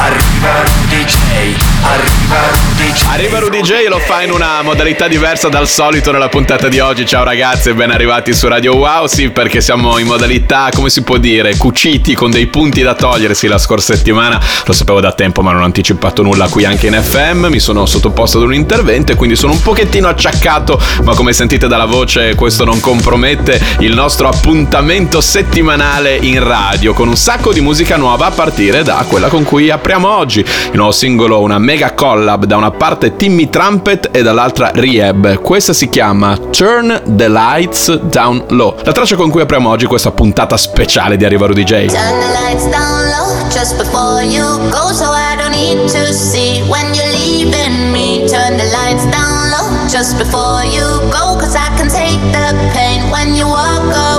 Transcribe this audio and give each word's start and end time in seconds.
Arriva 0.00 0.62
Rudy 0.62 1.04
J. 1.04 1.56
Arriva 1.82 2.38
Rudy 2.50 2.92
J. 2.92 3.06
Arriva 3.08 3.38
Rudy 3.40 3.60
J 3.62 3.70
e 3.72 3.88
lo 3.88 3.98
fa 3.98 4.22
in 4.22 4.30
una 4.30 4.62
modalità 4.62 5.08
diversa 5.08 5.48
dal 5.48 5.66
solito 5.66 6.12
nella 6.12 6.28
puntata 6.28 6.68
di 6.68 6.78
oggi. 6.78 7.04
Ciao 7.04 7.24
ragazzi 7.24 7.72
ben 7.72 7.90
arrivati 7.90 8.32
su 8.32 8.46
Radio 8.46 8.76
Wow. 8.76 9.06
Sì, 9.06 9.30
perché 9.30 9.60
siamo 9.60 9.98
in 9.98 10.06
modalità, 10.06 10.68
come 10.72 10.88
si 10.88 11.02
può 11.02 11.16
dire, 11.16 11.56
cuciti 11.56 12.14
con 12.14 12.30
dei 12.30 12.46
punti 12.46 12.80
da 12.82 12.94
togliere. 12.94 13.34
Sì, 13.34 13.48
la 13.48 13.58
scorsa 13.58 13.96
settimana 13.96 14.40
lo 14.64 14.72
sapevo 14.72 15.00
da 15.00 15.10
tempo, 15.12 15.42
ma 15.42 15.50
non 15.50 15.62
ho 15.62 15.64
anticipato 15.64 16.22
nulla 16.22 16.46
qui 16.46 16.64
anche 16.64 16.86
in 16.86 16.94
FM. 16.94 17.46
Mi 17.46 17.58
sono 17.58 17.84
sottoposto 17.84 18.38
ad 18.38 18.44
un 18.44 18.54
intervento 18.54 19.10
e 19.10 19.14
quindi 19.16 19.34
sono 19.34 19.52
un 19.52 19.60
pochettino 19.60 20.06
acciaccato, 20.06 20.80
ma 21.02 21.16
come 21.16 21.32
sentite 21.32 21.66
dalla 21.66 21.86
voce, 21.86 22.36
questo 22.36 22.64
non 22.64 22.78
compromette 22.78 23.60
il 23.80 23.94
nostro 23.94 24.28
appuntamento 24.28 25.20
settimanale 25.20 26.16
in 26.20 26.42
radio 26.42 26.92
con 26.92 27.08
un 27.08 27.16
sacco 27.16 27.52
di 27.52 27.60
musica 27.60 27.96
nuova 27.96 28.26
a 28.26 28.30
partire 28.30 28.84
da 28.84 29.04
quella 29.08 29.26
con 29.26 29.42
cui 29.42 29.70
apriamo 29.70 29.87
oggi. 29.96 30.40
Il 30.40 30.76
nuovo 30.76 30.92
singolo, 30.92 31.40
una 31.40 31.58
mega 31.58 31.94
collab 31.94 32.44
da 32.44 32.56
una 32.56 32.70
parte 32.70 33.16
Timmy 33.16 33.48
Trumpet 33.48 34.10
e 34.12 34.22
dall'altra 34.22 34.70
Rehab. 34.74 35.40
Questa 35.40 35.72
si 35.72 35.88
chiama 35.88 36.36
Turn 36.50 37.02
the 37.16 37.28
Lights 37.28 37.94
Down 37.94 38.44
Low. 38.48 38.76
La 38.84 38.92
traccia 38.92 39.16
con 39.16 39.30
cui 39.30 39.40
apriamo 39.40 39.68
oggi 39.68 39.86
questa 39.86 40.10
puntata 40.10 40.56
speciale 40.56 41.16
di 41.16 41.24
Arriva 41.24 41.46
Rudy 41.46 41.64
J. 41.64 41.86
Turn 41.86 42.18
the 42.20 42.32
lights 42.44 42.68
down 42.70 43.08
low 43.08 43.48
just 43.50 43.76
before 43.76 44.22
you 44.22 44.44
go, 44.70 44.92
so 44.92 45.04
I 45.04 45.36
don't 45.36 45.54
need 45.54 45.88
to 45.90 46.12
see 46.12 46.62
when 46.68 46.92
you're 46.94 47.12
leaving 47.12 47.90
me. 47.90 48.26
Turn 48.28 48.56
the 48.56 48.64
lights 48.64 49.04
down 49.10 49.50
low 49.50 49.88
just 49.88 50.16
before 50.18 50.64
you 50.64 50.84
go, 51.10 51.36
cause 51.38 51.56
I 51.56 51.68
can 51.76 51.88
take 51.88 52.20
the 52.32 52.52
pain 52.72 53.10
when 53.10 53.34
you 53.34 53.46
walk 53.46 53.82
away. 53.82 54.17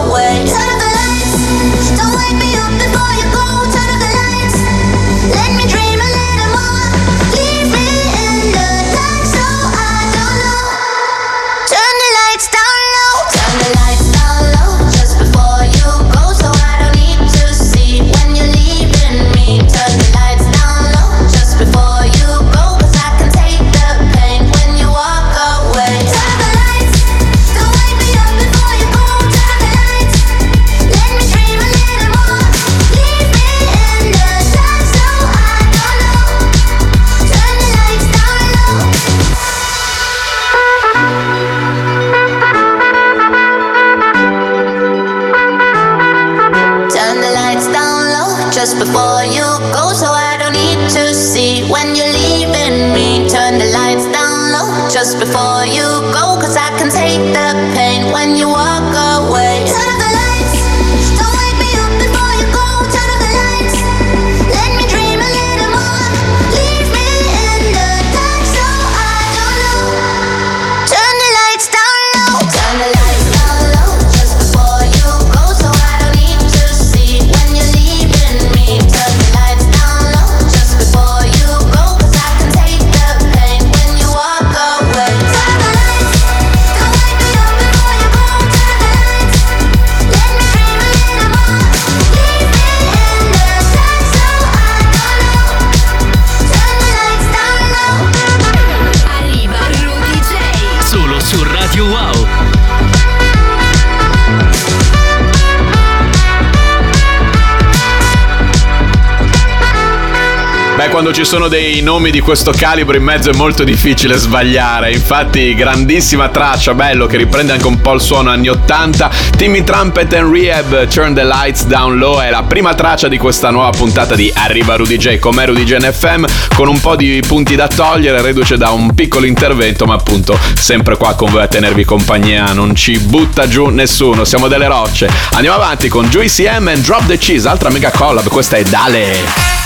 Beh, 110.80 110.88
quando 110.88 111.12
ci 111.12 111.26
sono 111.26 111.50
dei 111.50 111.82
nomi 111.82 112.10
di 112.10 112.22
questo 112.22 112.54
calibro 112.56 112.96
in 112.96 113.04
mezzo 113.04 113.30
è 113.30 113.34
molto 113.34 113.66
difficile 113.66 114.16
sbagliare. 114.16 114.94
Infatti, 114.94 115.54
grandissima 115.54 116.30
traccia, 116.30 116.74
bello, 116.74 117.06
che 117.06 117.18
riprende 117.18 117.52
anche 117.52 117.68
un 117.68 117.82
po' 117.82 117.92
il 117.92 118.00
suono 118.00 118.30
anni 118.30 118.48
80. 118.48 119.12
Timmy 119.36 119.66
Trumpet 119.66 120.14
and 120.14 120.34
Rehab, 120.34 120.88
Turn 120.88 121.14
the 121.14 121.26
Lights 121.26 121.66
Down 121.66 121.98
Low, 121.98 122.22
è 122.22 122.30
la 122.30 122.44
prima 122.44 122.76
traccia 122.76 123.10
di 123.10 123.18
questa 123.18 123.50
nuova 123.50 123.72
puntata 123.72 124.16
di 124.16 124.32
Arriva 124.34 124.78
Rudy 124.78 124.96
J, 124.96 125.20
come 125.20 125.46
Rudy 125.46 125.66
J 125.66 125.80
NFM, 125.80 126.26
con 126.56 126.70
un 126.70 126.80
po' 126.80 126.96
di 126.96 127.22
punti 127.28 127.58
da 127.58 127.68
togliere, 127.68 128.22
reduce 128.22 128.56
da 128.56 128.70
un 128.70 128.96
piccolo 128.96 129.26
intervento, 129.26 129.86
ma 129.86 129.96
appunto 129.96 130.40
sempre 130.54 130.96
qua 130.96 131.14
con 131.14 131.30
voi 131.30 131.42
a 131.42 131.48
tenervi 131.48 131.84
compagnia, 131.84 132.54
non 132.54 132.74
ci 132.74 132.98
butta 133.00 133.50
giù 133.50 133.66
nessuno, 133.66 134.24
siamo 134.24 134.48
delle 134.48 134.68
rocce. 134.68 135.10
Andiamo 135.34 135.58
avanti 135.58 135.90
con 135.90 136.08
Juicy 136.08 136.46
M 136.46 136.70
and 136.70 136.86
Drop 136.86 137.06
the 137.06 137.18
Cheese, 137.18 137.50
altra 137.50 137.70
mega 137.70 137.92
collab, 137.92 138.30
questa 138.30 138.56
è 138.56 138.64
Dale. 138.64 139.59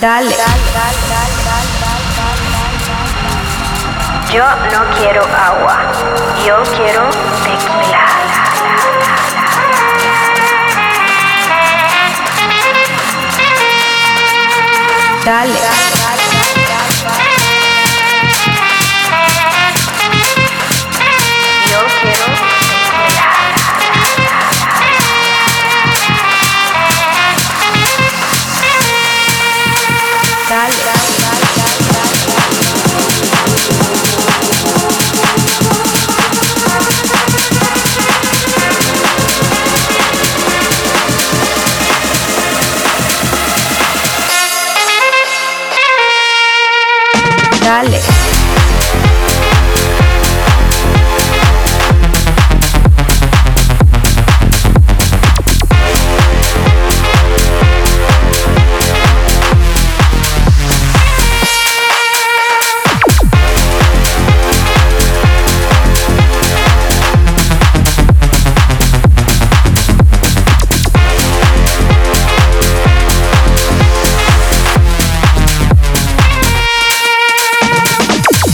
Dale. 0.00 0.34
Yo 4.32 4.44
no 4.72 4.96
quiero 4.96 5.22
agua, 5.22 5.92
yo 6.46 6.62
quiero 6.74 7.10
tequila. 7.44 8.06
Dale. 15.22 15.69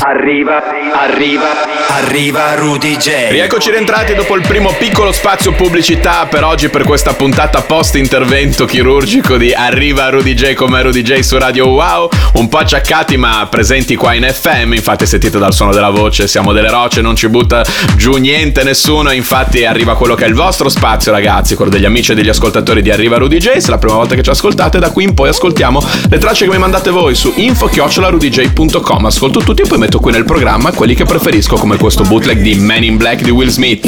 Arriva, 0.08 0.62
arriva, 0.94 1.48
arriva 1.88 2.54
Rudy 2.54 2.96
J. 2.96 3.30
Rieccoci 3.30 3.72
rientrati 3.72 4.14
dopo 4.14 4.36
il 4.36 4.46
primo 4.46 4.72
piccolo 4.78 5.10
spazio 5.10 5.50
pubblicità 5.52 6.26
per 6.26 6.44
oggi 6.44 6.68
per 6.68 6.84
questa 6.84 7.14
puntata 7.14 7.62
post 7.62 7.96
intervento 7.96 8.66
chirurgico 8.66 9.36
di 9.36 9.52
Arriva 9.52 10.08
Rudy 10.08 10.34
J 10.34 10.54
come 10.54 10.80
Rudy 10.80 11.02
J 11.02 11.18
su 11.22 11.36
Radio 11.38 11.70
Wow, 11.70 12.08
un 12.34 12.48
po' 12.48 12.58
acciaccati 12.58 13.16
ma 13.16 13.48
presenti 13.50 13.96
qua 13.96 14.14
in 14.14 14.22
FM, 14.32 14.74
infatti 14.74 15.06
sentite 15.06 15.38
dal 15.38 15.52
suono 15.52 15.72
della 15.72 15.90
voce, 15.90 16.28
siamo 16.28 16.52
delle 16.52 16.70
rocce, 16.70 17.00
non 17.00 17.16
ci 17.16 17.26
butta 17.28 17.64
giù 17.96 18.12
niente 18.12 18.62
nessuno, 18.62 19.10
infatti 19.10 19.64
arriva 19.64 19.96
quello 19.96 20.14
che 20.14 20.24
è 20.24 20.28
il 20.28 20.34
vostro 20.34 20.68
spazio 20.68 21.10
ragazzi, 21.10 21.56
quello 21.56 21.72
degli 21.72 21.84
amici 21.84 22.12
e 22.12 22.14
degli 22.14 22.28
ascoltatori 22.28 22.80
di 22.80 22.92
Arriva 22.92 23.16
Rudy 23.16 23.38
J, 23.38 23.56
se 23.56 23.66
è 23.66 23.70
la 23.70 23.78
prima 23.78 23.96
volta 23.96 24.14
che 24.14 24.22
ci 24.22 24.30
ascoltate, 24.30 24.78
da 24.78 24.90
qui 24.90 25.02
in 25.02 25.14
poi 25.14 25.30
ascoltiamo 25.30 25.82
le 26.08 26.18
tracce 26.18 26.44
che 26.44 26.52
mi 26.52 26.58
mandate 26.58 26.90
voi 26.90 27.16
su 27.16 27.32
info-rudyj.com, 27.34 29.04
ascolto 29.04 29.40
tutti 29.40 29.62
e 29.62 29.66
poi 29.66 29.78
metto 29.78 29.94
qui 30.00 30.12
nel 30.12 30.24
programma 30.24 30.72
quelli 30.72 30.94
che 30.94 31.04
preferisco 31.04 31.56
come 31.56 31.76
questo 31.76 32.02
bootleg 32.02 32.40
di 32.40 32.54
Man 32.56 32.82
in 32.82 32.96
Black 32.96 33.22
di 33.22 33.30
Will 33.30 33.48
Smith. 33.48 33.82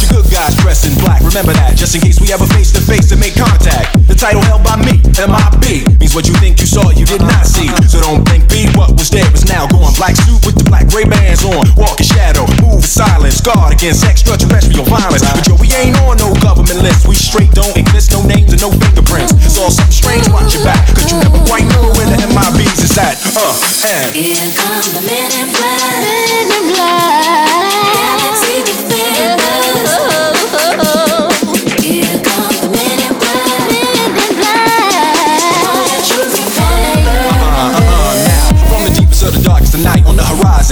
The 0.00 0.06
good 0.10 0.28
guys 0.30 0.54
dressed 0.56 0.84
in. 0.84 0.96
Remember 1.32 1.54
that, 1.54 1.76
just 1.76 1.94
in 1.94 2.02
case 2.02 2.20
we 2.20 2.30
ever 2.30 2.44
face 2.44 2.70
to 2.72 2.80
face 2.80 3.10
and 3.10 3.18
make 3.18 3.34
contact. 3.34 3.96
The 4.06 4.14
title 4.14 4.42
held 4.42 4.62
by 4.62 4.76
me, 4.76 5.00
MIB, 5.16 6.01
what 6.14 6.28
you 6.28 6.36
think 6.44 6.60
you 6.60 6.66
saw, 6.66 6.90
you 6.92 7.06
did 7.06 7.20
not 7.20 7.46
see. 7.48 7.68
So 7.88 8.00
don't 8.00 8.24
blink, 8.24 8.48
be 8.48 8.68
what 8.76 8.92
was 8.92 9.08
there 9.08 9.26
is 9.32 9.48
now 9.48 9.66
gone. 9.66 9.92
Black 9.96 10.16
suit 10.16 10.44
with 10.44 10.56
the 10.60 10.64
black 10.68 10.88
gray 10.88 11.04
bands 11.04 11.44
on. 11.44 11.64
Walk 11.76 12.00
in 12.00 12.06
shadow, 12.06 12.44
move 12.60 12.84
silence. 12.84 13.40
Guard 13.40 13.72
against 13.72 14.04
extraterrestrial 14.04 14.84
violence. 14.84 15.24
But 15.24 15.48
yo, 15.48 15.56
we 15.56 15.72
ain't 15.72 15.96
on 16.04 16.20
no 16.20 16.36
government 16.44 16.84
list. 16.84 17.08
We 17.08 17.16
straight 17.16 17.52
don't 17.52 17.76
exist, 17.76 18.12
no 18.12 18.20
names 18.28 18.52
and 18.52 18.60
no 18.60 18.70
fingerprints. 18.70 19.32
It's 19.40 19.56
all 19.56 19.72
something 19.72 19.92
strange, 19.92 20.28
watch 20.28 20.52
your 20.52 20.64
back. 20.64 20.84
Cause 20.92 21.08
you 21.08 21.16
never 21.16 21.40
quite 21.48 21.64
know 21.72 21.88
where 21.96 22.08
the 22.08 22.20
MIBs 22.28 22.84
is 22.84 22.96
at. 23.00 23.16
Uh, 23.32 23.56
and. 23.88 24.12
Here 24.12 24.36
come 24.52 24.84
the 24.92 25.02
men 25.08 25.30
in 25.32 25.48
black. 25.48 25.80
Men 25.96 26.46
in 26.52 26.64
black. 26.76 27.51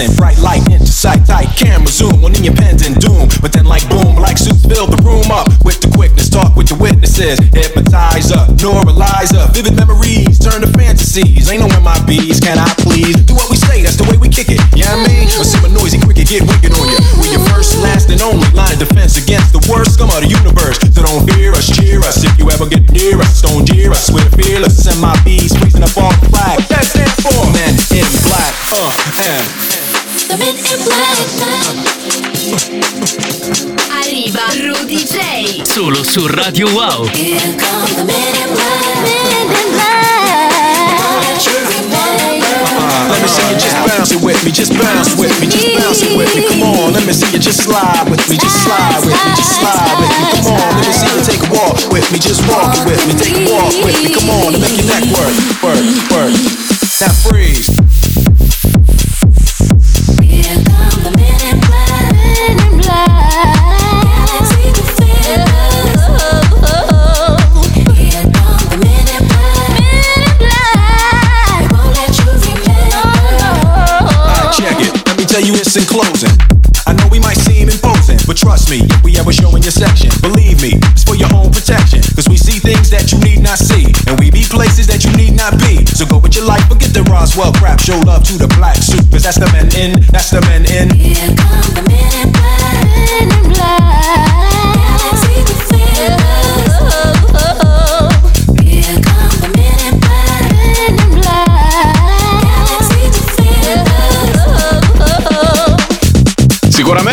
Horizon, 0.00 0.16
bright 0.16 0.38
light 0.38 0.64
into 0.70 0.86
sight, 0.86 1.26
tight 1.26 1.48
camera 1.56 1.88
zoom 1.88 2.24
on 2.24 2.32
the 2.32 2.46
impending 2.46 2.94
doom. 2.94 3.28
But 3.40 3.52
then, 3.52 3.64
like 3.64 3.88
boom, 3.88 4.16
black 4.16 4.38
suits 4.38 4.64
fill 4.64 4.86
the 4.86 5.00
room 5.02 5.30
up 5.30 5.48
with 5.64 5.80
the 5.80 5.90
quickness. 5.92 6.28
Talk 6.28 6.56
with 6.56 6.68
the 6.68 6.76
witnesses, 6.76 7.38
hypnotizer, 7.52 8.48
neuralizer, 8.56 9.52
vivid 9.52 9.76
memories 9.76 10.38
turn 10.38 10.62
to 10.62 10.70
fantasies. 10.72 11.50
Ain't 11.50 11.60
no 11.60 11.68
MIBs, 11.68 12.40
can 12.40 12.58
I 12.58 12.68
please 12.80 13.16
do 13.24 13.34
what 13.34 13.50
we 13.50 13.56
say? 13.56 13.82
That's 13.82 13.96
the 13.96 14.06
way 14.08 14.16
we 14.16 14.28
kick 14.28 14.48
it. 14.48 14.60
Yeah, 14.72 14.92
I 14.92 14.96
mean, 15.04 15.28
or 15.36 15.44
see 15.44 15.60
noisy 15.68 16.00
cricket 16.00 16.28
get 16.28 16.42
wicked 16.46 16.72
on 16.72 16.86
you. 16.88 17.00
We 17.20 17.32
your 17.34 17.44
first, 17.52 17.76
last, 17.82 18.08
and 18.10 18.20
only 18.22 18.48
line 18.56 18.72
of 18.72 18.80
defense 18.80 19.20
against 19.20 19.52
the 19.52 19.62
worst 19.68 19.94
scum 19.94 20.10
of 20.10 20.22
the 20.22 20.30
universe. 20.30 20.80
So 20.94 21.02
don't 21.02 21.26
fear 21.28 21.52
us, 21.52 21.68
cheer 21.68 22.00
us 22.00 22.24
if 22.24 22.32
you 22.38 22.50
ever 22.50 22.66
get 22.66 22.88
near 22.92 23.20
us. 23.20 23.42
Don't 23.42 23.66
dear 23.66 23.92
us, 23.92 24.10
we're 24.10 24.28
fearless. 24.32 24.86
MIBs 24.86 25.54
raising 25.60 25.84
up 25.84 25.94
all 25.96 26.12
the 26.20 26.28
flag. 26.32 26.60
That 26.72 26.84
stands 26.84 27.14
for 27.20 27.36
men 27.52 27.74
in 27.92 28.06
black. 28.24 28.54
Uh, 28.72 28.92
and. 29.18 29.69
The 30.30 30.38
men 30.38 30.54
in 30.54 30.78
black. 30.86 31.26
Arriva 33.90 34.46
Rudy 34.62 35.02
J. 35.02 35.64
Solo 35.66 36.04
su 36.04 36.24
Radio 36.28 36.70
Wow. 36.70 37.02
Here 37.10 37.40
come 37.58 37.90
the 37.98 38.04
men 38.06 38.34
in 38.38 38.54
black. 38.54 38.94
Men 39.02 39.26
in 39.26 39.50
black. 39.74 41.02
Won't 41.02 41.42
you 41.42 41.58
remember? 41.66 41.98
Let 43.10 43.18
me 43.18 43.26
see 43.26 43.42
you 43.50 43.58
just 43.58 43.74
bounce 43.82 44.12
it 44.14 44.22
with 44.22 44.38
me, 44.44 44.52
just 44.52 44.70
bounce 44.78 45.18
with 45.18 45.34
me, 45.40 45.48
just 45.50 45.66
bounce 45.74 46.02
it 46.06 46.14
with 46.16 46.30
me. 46.36 46.46
Come 46.46 46.62
on, 46.62 46.92
let 46.94 47.02
me 47.04 47.12
see 47.12 47.26
you 47.34 47.40
just 47.42 47.64
slide 47.66 48.06
with 48.08 48.22
me, 48.30 48.38
just 48.38 48.62
slide 48.62 49.02
with 49.02 49.18
me, 49.18 49.34
just 49.34 49.58
slide 49.58 49.98
with 49.98 50.14
me. 50.14 50.30
Come 50.46 50.54
on, 50.54 50.78
let 50.78 50.86
me 50.86 50.94
see 50.94 51.10
you 51.10 51.26
take 51.26 51.42
a 51.42 51.50
walk 51.50 51.74
with 51.90 52.06
me, 52.14 52.22
just 52.22 52.46
walk 52.46 52.78
it 52.78 52.86
with 52.86 53.02
me, 53.02 53.18
take 53.18 53.34
a 53.34 53.50
walk 53.50 53.74
with 53.82 53.98
me. 53.98 54.14
Come 54.14 54.30
on, 54.30 54.54
and 54.54 54.62
make 54.62 54.78
your 54.78 54.86
neck 54.94 55.10
work, 55.10 55.34
work, 55.58 55.82
work. 56.14 56.30
Now 57.02 57.10
freeze. 57.26 57.89
It's 75.70 75.78
in 75.78 75.86
closing. 75.86 76.34
I 76.86 76.92
know 76.98 77.06
we 77.12 77.20
might 77.20 77.38
seem 77.38 77.68
imposing, 77.68 78.18
but 78.26 78.36
trust 78.36 78.70
me, 78.70 78.82
we 79.04 79.14
ever 79.22 79.30
show 79.30 79.54
in 79.54 79.62
your 79.62 79.70
section, 79.70 80.10
believe 80.18 80.58
me, 80.58 80.74
it's 80.90 81.04
for 81.04 81.14
your 81.14 81.30
own 81.30 81.54
protection. 81.54 82.02
Cause 82.18 82.26
we 82.26 82.34
see 82.34 82.58
things 82.58 82.90
that 82.90 83.12
you 83.12 83.22
need 83.22 83.38
not 83.38 83.58
see, 83.58 83.86
and 84.10 84.18
we 84.18 84.34
be 84.34 84.42
places 84.50 84.90
that 84.90 85.06
you 85.06 85.12
need 85.14 85.38
not 85.38 85.54
be. 85.62 85.86
So 85.94 86.06
go 86.06 86.18
with 86.18 86.34
your 86.34 86.46
life, 86.46 86.66
forget 86.66 86.90
the 86.90 87.06
Roswell 87.06 87.52
crap. 87.54 87.78
Show 87.78 88.00
love 88.02 88.26
to 88.26 88.34
the 88.34 88.50
black 88.58 88.82
suit, 88.82 89.06
cause 89.14 89.22
that's 89.22 89.38
the 89.38 89.46
men 89.54 89.70
in, 89.78 90.02
that's 90.10 90.34
the 90.34 90.40
men 90.50 90.66
in. 90.66 90.90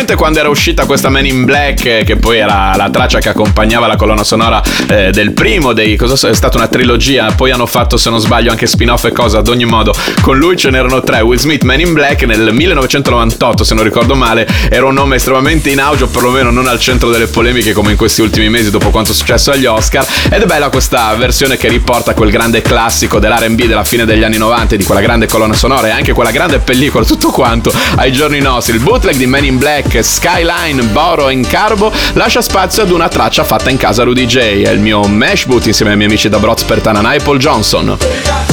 Sicuramente 0.08 0.16
quando 0.16 0.40
era 0.40 0.50
uscita 0.50 0.86
questa 0.86 1.10
Man 1.10 1.26
in 1.26 1.44
Black, 1.44 1.86
eh, 1.86 2.04
che 2.06 2.16
poi 2.16 2.38
era 2.38 2.74
la 2.78 2.90
traccia 2.90 3.20
che 3.20 3.28
accompagnava 3.28 3.88
la 3.88 3.98
colonna 3.98 4.24
sonora 4.24 4.62
eh, 4.88 5.12
del 5.12 5.34
primo 5.34 5.74
dei. 5.74 5.98
Cosa 5.98 6.30
è 6.30 6.34
stata 6.34 6.58
una 6.58 6.68
trilogia, 6.68 7.34
poi 7.36 7.52
hanno 7.52 7.66
fatto, 7.66 7.98
se 7.98 8.10
non 8.10 8.20
sbaglio, 8.20 8.50
anche 8.50 8.68
spin-off 8.68 9.04
e 9.04 9.12
cosa. 9.12 9.40
Ad 9.40 9.50
ogni 9.50 9.66
modo, 9.66 9.94
con 10.22 10.38
lui 10.38 10.56
ce 10.56 10.70
n'erano 10.70 11.02
tre. 11.02 11.20
Will 11.20 11.38
Smith, 11.38 11.64
Man 11.64 11.82
in 11.82 11.92
Black, 11.92 12.24
nel 12.24 12.54
1998, 12.54 13.66
se 13.66 13.74
non 13.74 13.84
ricordo 13.84 14.16
male, 14.16 14.48
era 14.70 14.86
un 14.86 14.94
nome 14.94 15.18
estremamente 15.18 15.72
in 15.72 15.80
auge, 15.82 16.06
o 16.06 16.08
perlomeno 16.08 16.52
non 16.52 16.68
al 16.68 16.80
centro 16.80 17.10
delle 17.10 17.28
polemiche 17.28 17.74
come 17.74 17.92
in 17.92 17.98
questi 17.98 18.22
ultimi 18.22 18.48
mesi, 18.48 18.72
dopo 18.72 18.90
quanto 18.92 19.12
è 19.12 19.16
successo 19.16 19.52
agli 19.52 19.66
Oscar. 19.66 20.08
Ed 20.30 20.42
è 20.42 20.46
bella 20.46 20.70
questa 20.70 21.14
versione 21.16 21.58
che 21.58 21.68
riporta 21.68 22.14
quel 22.14 22.32
grande 22.32 22.62
classico 22.62 23.20
dell'RB 23.20 23.64
della 23.64 23.84
fine 23.84 24.06
degli 24.06 24.24
anni 24.24 24.38
90, 24.38 24.78
di 24.78 24.86
quella 24.86 25.02
grande 25.02 25.28
colonna 25.28 25.54
sonora 25.54 25.88
e 25.88 25.92
anche 25.92 26.14
quella 26.14 26.32
grande 26.32 26.60
pellicola, 26.60 27.04
tutto 27.04 27.30
quanto 27.30 27.74
ai 27.98 28.14
giorni 28.14 28.40
nostri. 28.40 28.74
Il 28.76 28.82
bootleg 28.82 29.18
di 29.18 29.26
Man 29.26 29.44
in 29.44 29.58
Black, 29.58 29.97
Skyline, 30.02 30.84
Boro 30.84 31.30
in 31.30 31.46
Carbo 31.46 31.92
lascia 32.14 32.42
spazio 32.42 32.84
ad 32.84 32.92
una 32.92 33.08
traccia 33.08 33.44
fatta 33.44 33.70
in 33.70 33.78
casa 33.78 34.04
Rudy 34.04 34.26
J. 34.26 34.38
È 34.64 34.70
il 34.70 34.80
mio 34.80 35.08
Mesh 35.08 35.46
Boot 35.46 35.66
insieme 35.66 35.92
ai 35.92 35.98
miei 35.98 36.10
amici 36.10 36.30
da 36.30 36.40
Broz 36.40 36.64
per 36.64 36.82
Tanana 36.82 37.14
e 37.14 37.20
Paul 37.20 37.38
Johnson. 37.38 38.47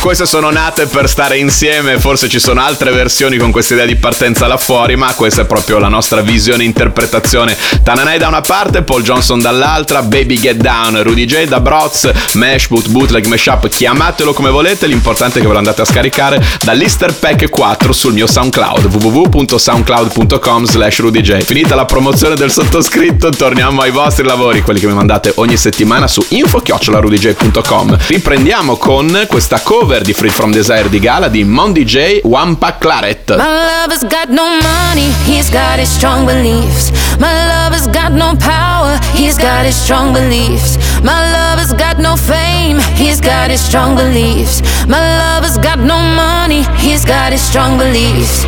Queste 0.00 0.26
sono 0.26 0.50
nate 0.50 0.86
per 0.86 1.08
stare 1.08 1.38
insieme, 1.38 1.98
forse 1.98 2.28
ci 2.28 2.38
sono 2.38 2.60
altre 2.60 2.92
versioni 2.92 3.36
con 3.36 3.50
questa 3.50 3.74
idea 3.74 3.86
di 3.86 3.96
partenza 3.96 4.46
là 4.46 4.56
fuori, 4.56 4.96
ma 4.96 5.12
questa 5.14 5.42
è 5.42 5.44
proprio 5.44 5.78
la 5.78 5.88
nostra 5.88 6.20
visione 6.20 6.62
e 6.62 6.66
interpretazione. 6.66 7.56
Tananai 7.82 8.18
da 8.18 8.28
una 8.28 8.40
parte, 8.40 8.82
Paul 8.82 9.02
Johnson 9.02 9.40
dall'altra, 9.40 10.02
Baby 10.02 10.38
Get 10.38 10.56
Down, 10.56 11.02
Rudy 11.02 11.24
J 11.24 11.44
da 11.44 11.60
Broz, 11.60 12.10
Mesh, 12.34 12.68
Boot, 12.68 12.88
Bootleg, 12.88 13.26
Mashup, 13.26 13.68
chiamatelo 13.68 14.32
come 14.32 14.50
volete, 14.50 14.86
l'importante 14.86 15.38
è 15.38 15.40
che 15.40 15.46
ve 15.46 15.52
lo 15.52 15.58
andate 15.58 15.82
a 15.82 15.84
scaricare 15.84 16.44
dall'Easter 16.62 17.14
Pack 17.14 17.50
4 17.50 17.92
sul 17.92 18.12
mio 18.12 18.26
SoundCloud, 18.26 18.84
www.soundcloud.com 18.84 20.64
slash 20.64 20.98
RudyJ. 21.00 21.42
Finita 21.42 21.74
la 21.74 21.86
promozione 21.86 22.36
del 22.36 22.52
sottoscritto, 22.52 23.30
torniamo 23.30 23.80
ai 23.80 23.90
vostri 23.90 24.24
lavori, 24.24 24.62
quelli 24.62 24.80
che 24.80 24.86
mi 24.86 24.94
mandate 24.94 25.32
ogni 25.36 25.56
settimana 25.56 26.06
su 26.06 26.24
info-rudj.com. 26.28 27.98
Riprendiamo 28.06 28.76
con 28.76 29.24
questa 29.28 29.60
cover 29.60 29.86
di 29.88 30.12
Free 30.12 30.28
From 30.28 30.52
Desire 30.52 30.90
di 30.90 31.00
Gala 31.00 31.28
di 31.28 31.44
Mondi 31.44 31.82
J, 31.86 32.20
Wampa 32.24 32.76
Claret. 32.76 33.34
My 33.36 33.48
lover's 33.48 34.04
got 34.04 34.28
no 34.28 34.44
money, 34.60 35.08
he's 35.24 35.48
got 35.48 35.78
his 35.80 35.88
strong 35.88 36.26
beliefs. 36.26 36.92
My 37.16 37.32
lover's 37.48 37.88
got 37.88 38.12
no 38.12 38.36
power, 38.36 39.00
he's 39.16 39.38
got 39.38 39.64
his 39.64 39.74
strong 39.74 40.12
beliefs. 40.12 40.76
My 41.00 41.32
lover's 41.32 41.72
got 41.72 41.96
no 41.98 42.16
fame, 42.16 42.78
he's 43.00 43.18
got 43.18 43.48
his 43.48 43.64
strong 43.64 43.96
beliefs. 43.96 44.60
My 44.86 45.00
lover's 45.00 45.56
got 45.56 45.78
no 45.80 45.96
money, 45.96 46.68
he's 46.76 47.02
got 47.02 47.32
his 47.32 47.40
strong 47.40 47.78
beliefs. 47.78 48.44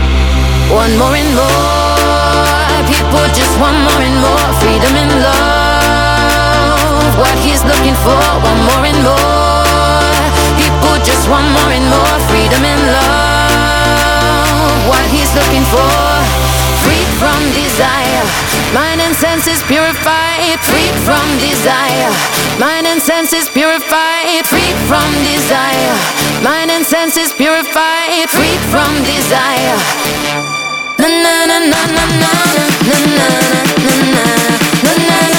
One 0.68 0.92
more 1.00 1.16
and 1.16 1.32
more, 1.32 2.84
people 2.84 3.24
just 3.32 3.56
want 3.56 3.80
more 3.80 4.02
and 4.04 4.16
more 4.20 4.48
freedom 4.60 4.92
and 4.92 5.12
love. 5.24 7.16
What 7.16 7.32
he's 7.40 7.64
looking 7.64 7.96
for, 8.04 8.20
one 8.44 8.60
more 8.68 8.84
and 8.84 9.00
more. 9.02 9.29
Want 11.30 11.46
more 11.54 11.70
and 11.70 11.86
more 11.86 12.16
freedom 12.26 12.62
and 12.66 12.82
love. 12.90 14.88
What 14.90 15.04
he's 15.14 15.30
looking 15.38 15.62
for, 15.70 15.94
freed 16.82 17.10
from 17.22 17.38
desire. 17.54 18.24
Mind 18.74 19.00
and 19.00 19.14
senses 19.14 19.62
purified, 19.70 20.58
freed 20.60 20.96
from 21.06 21.22
desire. 21.38 22.10
Mind 22.58 22.86
and 22.86 23.00
senses 23.00 23.48
purified, 23.48 24.42
freed 24.46 24.76
from 24.90 25.06
desire. 25.22 25.94
Mind 26.42 26.70
and 26.70 26.84
senses 26.84 27.32
purified, 27.32 28.26
freed 28.28 28.60
from 28.72 28.90
desire. 29.06 29.78
Na 30.98 31.08
na 31.08 31.46
na 31.46 31.58
na 31.72 31.80
na 31.96 32.04
na 32.20 32.34
na 32.86 32.96
na 33.06 33.26
na 33.26 33.28
na 33.78 33.94
na 34.14 34.26
na 34.82 34.92
na 35.08 35.29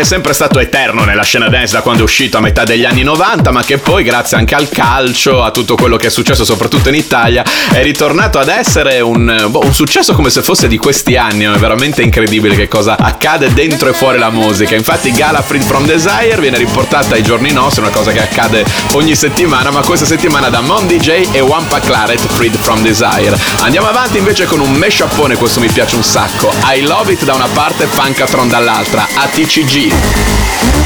che 0.00 0.06
è 0.06 0.08
sempre 0.08 0.32
stato 0.32 0.58
eterno 0.58 1.04
nella 1.04 1.22
scena 1.22 1.48
dance 1.48 1.74
da 1.74 1.82
quando 1.82 2.00
è 2.00 2.04
uscito 2.04 2.38
a 2.38 2.40
metà 2.40 2.64
degli 2.64 2.86
anni 2.86 3.02
90, 3.02 3.50
ma 3.50 3.62
che 3.62 3.76
poi, 3.76 4.02
grazie 4.02 4.38
anche 4.38 4.54
al 4.54 4.70
calcio, 4.70 5.42
a 5.42 5.50
tutto 5.50 5.74
quello 5.74 5.98
che 5.98 6.06
è 6.06 6.10
successo 6.10 6.42
soprattutto 6.42 6.88
in 6.88 6.94
Italia, 6.94 7.44
è 7.70 7.82
ritornato 7.82 8.38
ad 8.38 8.48
essere 8.48 9.00
un, 9.00 9.46
boh, 9.50 9.62
un 9.62 9.74
successo 9.74 10.14
come 10.14 10.30
se 10.30 10.40
fosse 10.40 10.68
di 10.68 10.78
questi 10.78 11.16
anni. 11.16 11.44
È 11.44 11.58
veramente 11.58 12.00
incredibile 12.00 12.56
che 12.56 12.66
cosa 12.66 12.96
accade 12.96 13.52
dentro 13.52 13.90
e 13.90 13.92
fuori 13.92 14.18
la 14.18 14.30
musica. 14.30 14.74
Infatti, 14.74 15.10
Gala 15.10 15.42
Freed 15.42 15.64
from 15.64 15.84
Desire 15.84 16.40
viene 16.40 16.56
riportata 16.56 17.14
ai 17.14 17.22
giorni 17.22 17.52
nostri, 17.52 17.82
una 17.82 17.90
cosa 17.90 18.10
che 18.10 18.22
accade 18.22 18.64
ogni 18.92 19.14
settimana, 19.14 19.70
ma 19.70 19.82
questa 19.82 20.06
settimana 20.06 20.48
da 20.48 20.62
Mon 20.62 20.86
DJ 20.86 21.28
e 21.32 21.40
Wampa 21.40 21.78
Claret 21.80 22.20
Freed 22.26 22.56
from 22.56 22.80
Desire. 22.80 23.38
Andiamo 23.60 23.88
avanti 23.88 24.16
invece 24.16 24.46
con 24.46 24.60
un 24.60 24.72
mashupone, 24.72 25.36
questo 25.36 25.60
mi 25.60 25.68
piace 25.68 25.96
un 25.96 26.04
sacco. 26.04 26.50
I 26.64 26.80
Love 26.80 27.12
It 27.12 27.24
da 27.24 27.34
una 27.34 27.48
parte, 27.52 27.84
Funkatron 27.84 28.48
dall'altra. 28.48 29.06
ATCG. 29.14 29.89
Música 29.90 30.79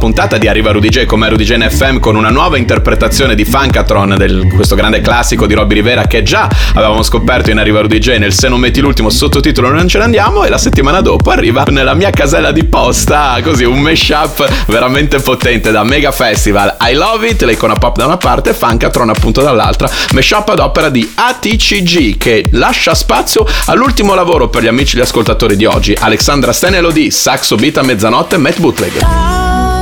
puntata 0.00 0.38
di 0.38 0.48
Arriva 0.48 0.72
Rudy 0.72 0.88
J 0.88 1.04
come 1.04 1.28
Rudy 1.28 1.44
J 1.44 1.68
FM 1.68 1.98
con 1.98 2.16
una 2.16 2.30
nuova 2.30 2.56
interpretazione 2.56 3.34
di 3.34 3.44
Funkatron, 3.44 4.14
del, 4.16 4.50
questo 4.54 4.74
grande 4.74 5.02
classico 5.02 5.46
di 5.46 5.52
Robby 5.52 5.74
Rivera 5.74 6.06
che 6.06 6.22
già 6.22 6.48
avevamo 6.72 7.02
scoperto 7.02 7.50
in 7.50 7.58
Arriva 7.58 7.82
Rudy 7.82 7.98
J 7.98 8.16
nel 8.16 8.32
Se 8.32 8.48
non 8.48 8.60
metti 8.60 8.80
l'ultimo 8.80 9.10
sottotitolo 9.10 9.68
non 9.68 9.86
ce 9.88 9.98
ne 9.98 10.04
andiamo 10.04 10.44
e 10.44 10.48
la 10.48 10.56
settimana 10.56 11.02
dopo 11.02 11.28
arriva 11.28 11.64
nella 11.68 11.92
mia 11.92 12.08
casella 12.08 12.50
di 12.50 12.64
posta 12.64 13.38
così 13.42 13.64
un 13.64 13.78
mashup 13.78 14.48
veramente 14.68 15.18
potente 15.20 15.70
da 15.70 15.84
Mega 15.84 16.12
Festival 16.12 16.74
I 16.80 16.94
Love 16.94 17.28
It, 17.28 17.42
l'icona 17.42 17.74
pop 17.74 17.98
da 17.98 18.06
una 18.06 18.16
parte 18.16 18.50
e 18.50 18.54
Funkatron 18.54 19.10
appunto 19.10 19.42
dall'altra, 19.42 19.90
mashup 20.14 20.48
ad 20.48 20.60
opera 20.60 20.88
di 20.88 21.06
ATCG 21.14 22.16
che 22.16 22.46
lascia 22.52 22.94
spazio 22.94 23.44
all'ultimo 23.66 24.14
lavoro 24.14 24.48
per 24.48 24.62
gli 24.62 24.68
amici 24.68 24.96
e 24.96 25.00
gli 25.00 25.02
ascoltatori 25.02 25.56
di 25.56 25.66
oggi, 25.66 25.94
Alexandra 26.00 26.54
Stenelo 26.54 26.90
di 26.90 27.10
Saxo 27.10 27.56
Beat 27.56 27.76
a 27.76 27.82
mezzanotte 27.82 28.38
Matt 28.38 28.60
Bootleg. 28.60 29.39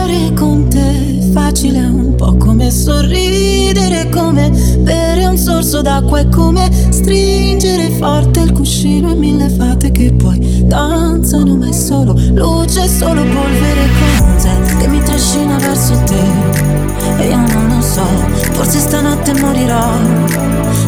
Stare 0.08 0.32
con 0.32 0.66
te 0.68 1.20
facile 1.34 1.80
un 1.80 2.14
po' 2.14 2.34
come 2.38 2.70
sorridere, 2.70 4.08
come 4.08 4.48
bere 4.78 5.26
un 5.26 5.36
sorso 5.36 5.82
d'acqua 5.82 6.20
è 6.20 6.28
come 6.30 6.66
stringere 6.88 7.90
forte 7.90 8.40
il 8.40 8.52
cuscino 8.52 9.10
e 9.10 9.14
mille 9.14 9.50
fate 9.50 9.92
che 9.92 10.10
poi 10.14 10.64
danzano, 10.64 11.56
ma 11.56 11.68
è 11.68 11.72
solo 11.72 12.14
luce, 12.32 12.84
è 12.84 12.86
solo 12.86 13.20
polvere 13.20 13.88
cose 13.98 14.76
che 14.78 14.88
mi 14.88 15.02
trascina 15.02 15.58
verso 15.58 15.92
te. 16.06 17.18
E 17.18 17.28
io 17.28 17.36
non 17.36 17.76
lo 17.76 17.82
so, 17.82 18.06
forse 18.52 18.78
stanotte 18.78 19.38
morirò 19.38 19.90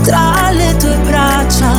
tra 0.03 0.51
le 0.51 0.77
tue 0.79 0.97
braccia, 1.05 1.71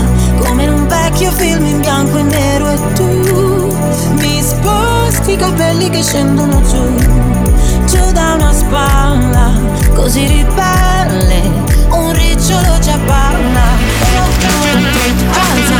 come 0.46 0.66
in 0.66 0.74
un 0.74 0.86
vecchio 0.86 1.32
film 1.32 1.66
in 1.66 1.80
bianco 1.80 2.18
e 2.20 2.22
nero 2.22 2.70
e 2.70 2.94
tu 2.94 3.74
mi 4.20 4.42
sposti 5.12 5.34
i 5.34 5.36
capelli 5.36 5.90
che 5.90 6.02
scendono 6.02 6.62
giù, 6.62 6.96
giù 7.86 8.12
da 8.12 8.36
una 8.36 8.54
spalla, 8.54 9.52
così 9.94 10.26
ribelle, 10.26 11.42
un 11.90 12.14
ricciolo 12.14 12.80
già 12.80 12.98
parla. 13.06 13.80
Alza, 15.34 15.76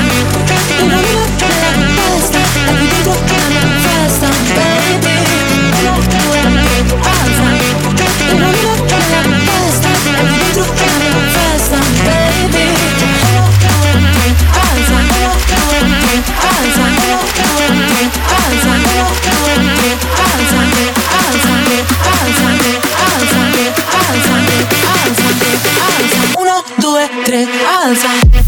una 0.84 0.96
notte 0.96 1.21
due, 27.32 28.41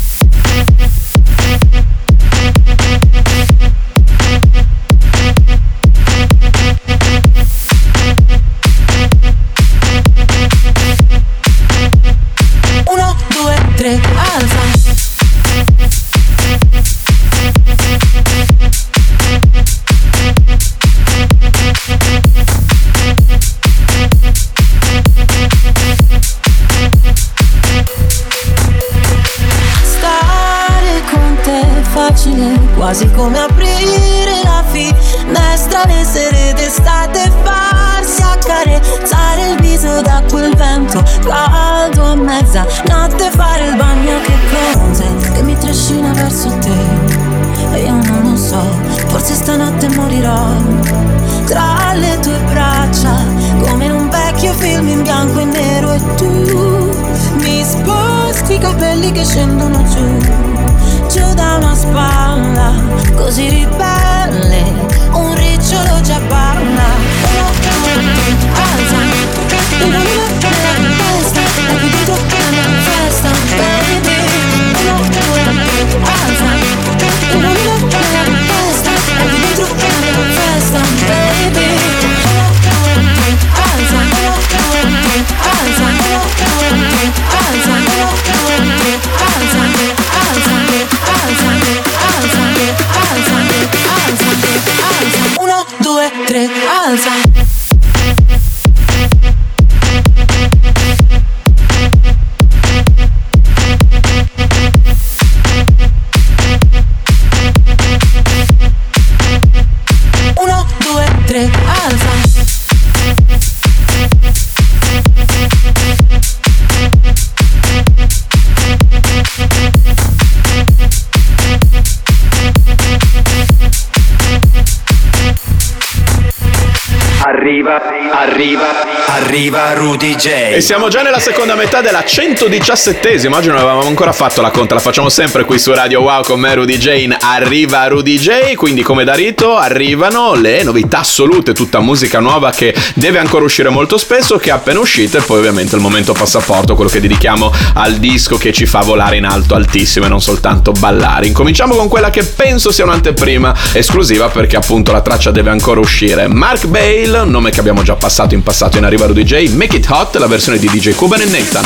arriva, 128.34 129.03
arriva 129.14 129.74
Rudy 129.74 130.16
J. 130.16 130.28
E 130.56 130.62
siamo 130.62 130.88
già 130.88 131.04
nella 131.04 131.20
seconda 131.20 131.54
metà 131.54 131.82
della 131.82 132.00
117esima. 132.00 133.36
Oggi 133.36 133.48
non 133.48 133.58
avevamo 133.58 133.86
ancora 133.86 134.12
fatto 134.12 134.42
la 134.42 134.50
conta, 134.50 134.74
la 134.74 134.80
facciamo 134.80 135.10
sempre 135.10 135.46
qui 135.46 135.60
su 135.60 135.72
Radio 135.72 136.02
Wow 136.02 136.24
con 136.24 136.40
me 136.40 136.54
Rudy 136.56 136.78
J. 136.78 136.88
in 137.02 137.16
Arriva 137.20 137.86
Rudy 137.88 138.18
J. 138.18 138.56
Quindi, 138.56 138.82
come 138.82 139.04
da 139.04 139.14
rito, 139.14 139.56
arrivano 139.56 140.34
le 140.34 140.64
novità 140.64 141.00
assolute, 141.00 141.54
tutta 141.54 141.80
musica 141.80 142.20
nuova 142.20 142.50
che 142.50 142.74
deve 142.96 143.20
ancora 143.20 143.44
uscire 143.44 143.70
molto 143.70 144.00
spesso, 144.00 144.38
che 144.38 144.50
è 144.50 144.54
appena 144.54 144.80
uscita. 144.80 145.20
E 145.20 145.22
poi, 145.22 145.38
ovviamente, 145.38 145.76
il 145.76 145.82
momento 145.82 146.14
passaporto, 146.14 146.74
quello 146.74 146.90
che 146.90 147.00
dedichiamo 147.00 147.54
al 147.76 147.98
disco 147.98 148.38
che 148.38 148.52
ci 148.52 148.66
fa 148.66 148.80
volare 148.80 149.18
in 149.18 149.26
alto 149.26 149.54
altissimo 149.54 150.08
e 150.08 150.10
non 150.10 150.22
soltanto 150.22 150.72
ballare. 150.72 151.28
Incominciamo 151.28 151.76
con 151.76 151.88
quella 151.88 152.10
che 152.10 152.24
penso 152.24 152.72
sia 152.72 152.84
un'anteprima 152.86 153.56
esclusiva 153.74 154.30
perché 154.30 154.56
appunto 154.56 154.92
la 154.92 155.02
traccia 155.02 155.30
deve 155.30 155.52
ancora 155.52 155.80
uscire. 155.80 156.28
Mark 156.28 156.66
Bale, 156.66 157.26
nome 157.26 157.52
che 157.52 157.60
abbiamo 157.60 157.84
già 157.84 157.94
passato 157.96 158.34
in 158.34 158.42
passato 158.42 158.78
in 158.78 158.86
Arriva 158.86 159.02
Rudy 159.08 159.24
J. 159.24 159.50
Make 159.50 159.76
It 159.76 159.86
Hot, 159.88 160.16
la 160.16 160.28
versione 160.28 160.58
di 160.58 160.68
DJ 160.68 160.96
Cuban 160.96 161.20
e 161.20 161.26
Nathan. 161.26 161.64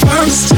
First 0.00 0.54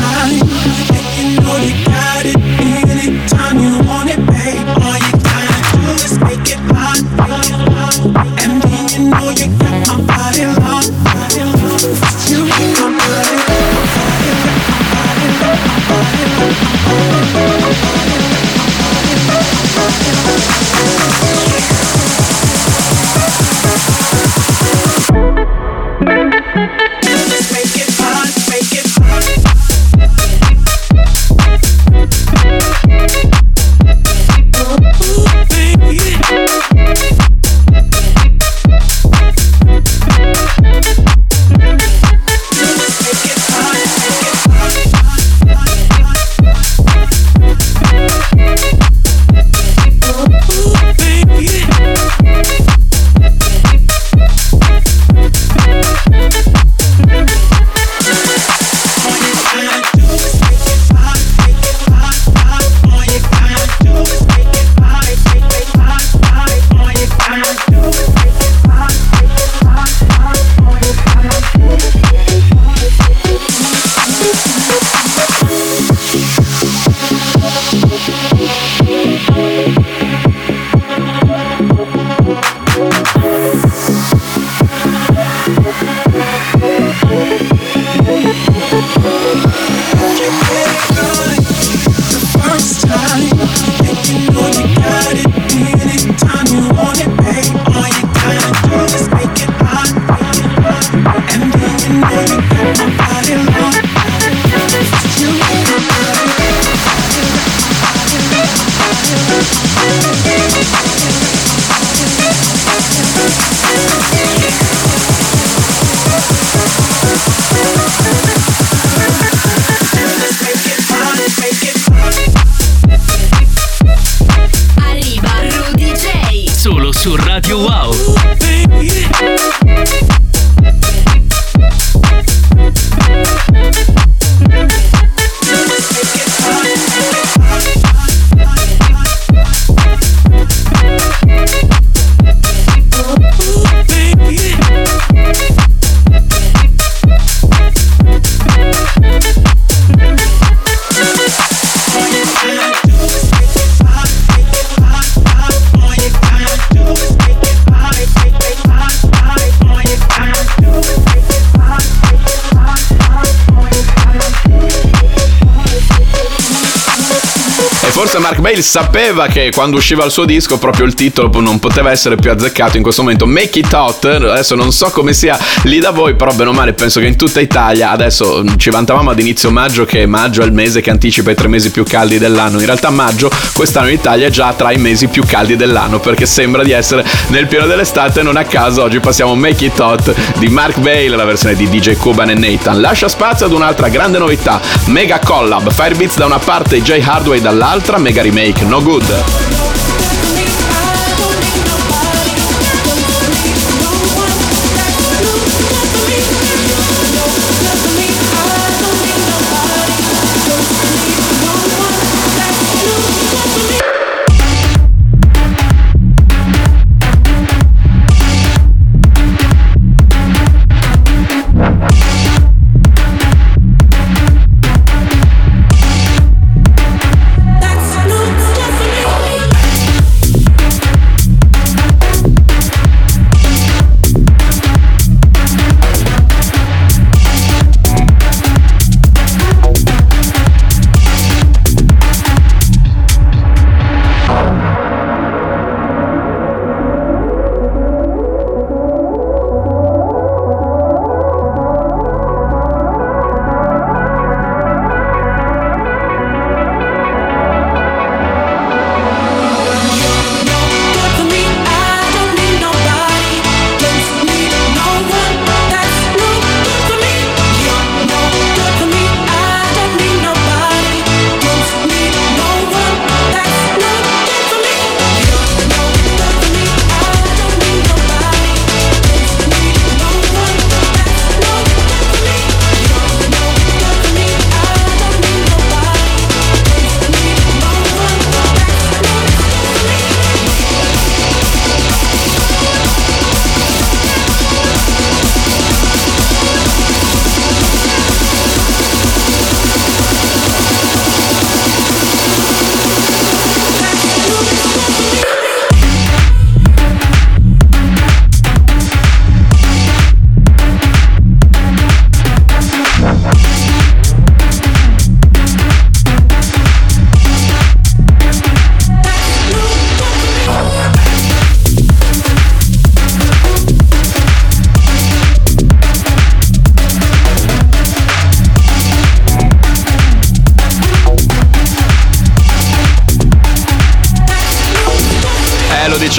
Bale 168.51 168.63
sapeva 168.63 169.27
che 169.29 169.51
quando 169.55 169.77
usciva 169.77 170.05
il 170.05 170.11
suo 170.11 170.25
disco 170.25 170.59
proprio 170.59 170.85
il 170.85 170.95
titolo 170.95 171.31
non 171.41 171.61
poteva 171.61 171.93
essere 171.93 172.17
più 172.17 172.33
azzeccato 172.33 172.77
in 172.77 172.83
questo 172.83 173.03
momento. 173.03 173.25
Make 173.27 173.61
It 173.61 173.73
Hot, 173.73 174.05
adesso 174.05 174.57
non 174.57 174.73
so 174.73 174.91
come 174.91 175.13
sia 175.13 175.39
lì 175.65 175.79
da 175.79 175.91
voi, 175.91 176.17
però 176.17 176.33
bene 176.33 176.51
o 176.51 176.53
male 176.53 176.73
penso 176.73 176.99
che 176.99 177.07
in 177.07 177.17
tutta 177.17 177.41
Italia, 177.41 177.91
adesso 177.91 178.43
mm, 178.43 178.57
ci 178.57 178.71
vantavamo 178.71 179.11
ad 179.11 179.21
inizio 179.21 179.51
maggio 179.51 179.85
che 179.85 180.05
maggio 180.07 180.43
è 180.43 180.47
il 180.47 180.53
mese 180.53 180.81
che 180.81 180.91
anticipa 180.91 181.31
i 181.31 181.35
tre 181.37 181.47
mesi 181.47 181.71
più 181.71 181.85
caldi 181.85 182.19
dell'anno. 182.19 182.59
In 182.59 182.67
realtà 182.67 182.91
maggio 182.91 183.31
quest'anno 183.55 183.89
in 183.89 183.95
Italia 183.95 184.27
è 184.27 184.31
già 184.31 184.53
tra 184.53 184.73
i 184.73 184.79
mesi 184.79 185.07
più 185.07 185.23
caldi 185.25 185.55
dell'anno 185.55 186.01
perché 186.01 186.27
sembra 186.27 186.65
di 186.65 186.73
essere 186.73 187.05
nel 187.29 187.47
pieno 187.47 187.67
dell'estate, 187.67 188.23
non 188.23 188.37
a 188.37 188.45
caso 188.45 188.83
oggi 188.83 188.99
passiamo 188.99 189.35
Make 189.37 189.67
It 189.67 189.79
Hot 189.79 190.15
di 190.39 190.49
Mark 190.49 190.79
Bale, 190.79 191.11
la 191.11 191.25
versione 191.25 191.55
di 191.55 191.69
DJ 191.69 191.97
Cuban 191.97 192.31
e 192.31 192.35
Nathan. 192.35 192.81
Lascia 192.81 193.09
spazio 193.09 193.47
ad 193.47 193.53
un'altra 193.53 193.89
grande 193.89 194.19
novità, 194.19 194.61
mega 194.87 195.21
collab, 195.21 195.71
Firebeats 195.71 196.17
da 196.17 196.27
una 196.27 196.39
parte 196.39 196.77
e 196.77 196.83
Jay 196.83 197.01
Hardway 197.01 197.41
dall'altra, 197.41 197.99
mega 197.99 198.23
remake 198.23 198.40
No 198.41 198.81
Good. 198.81 199.50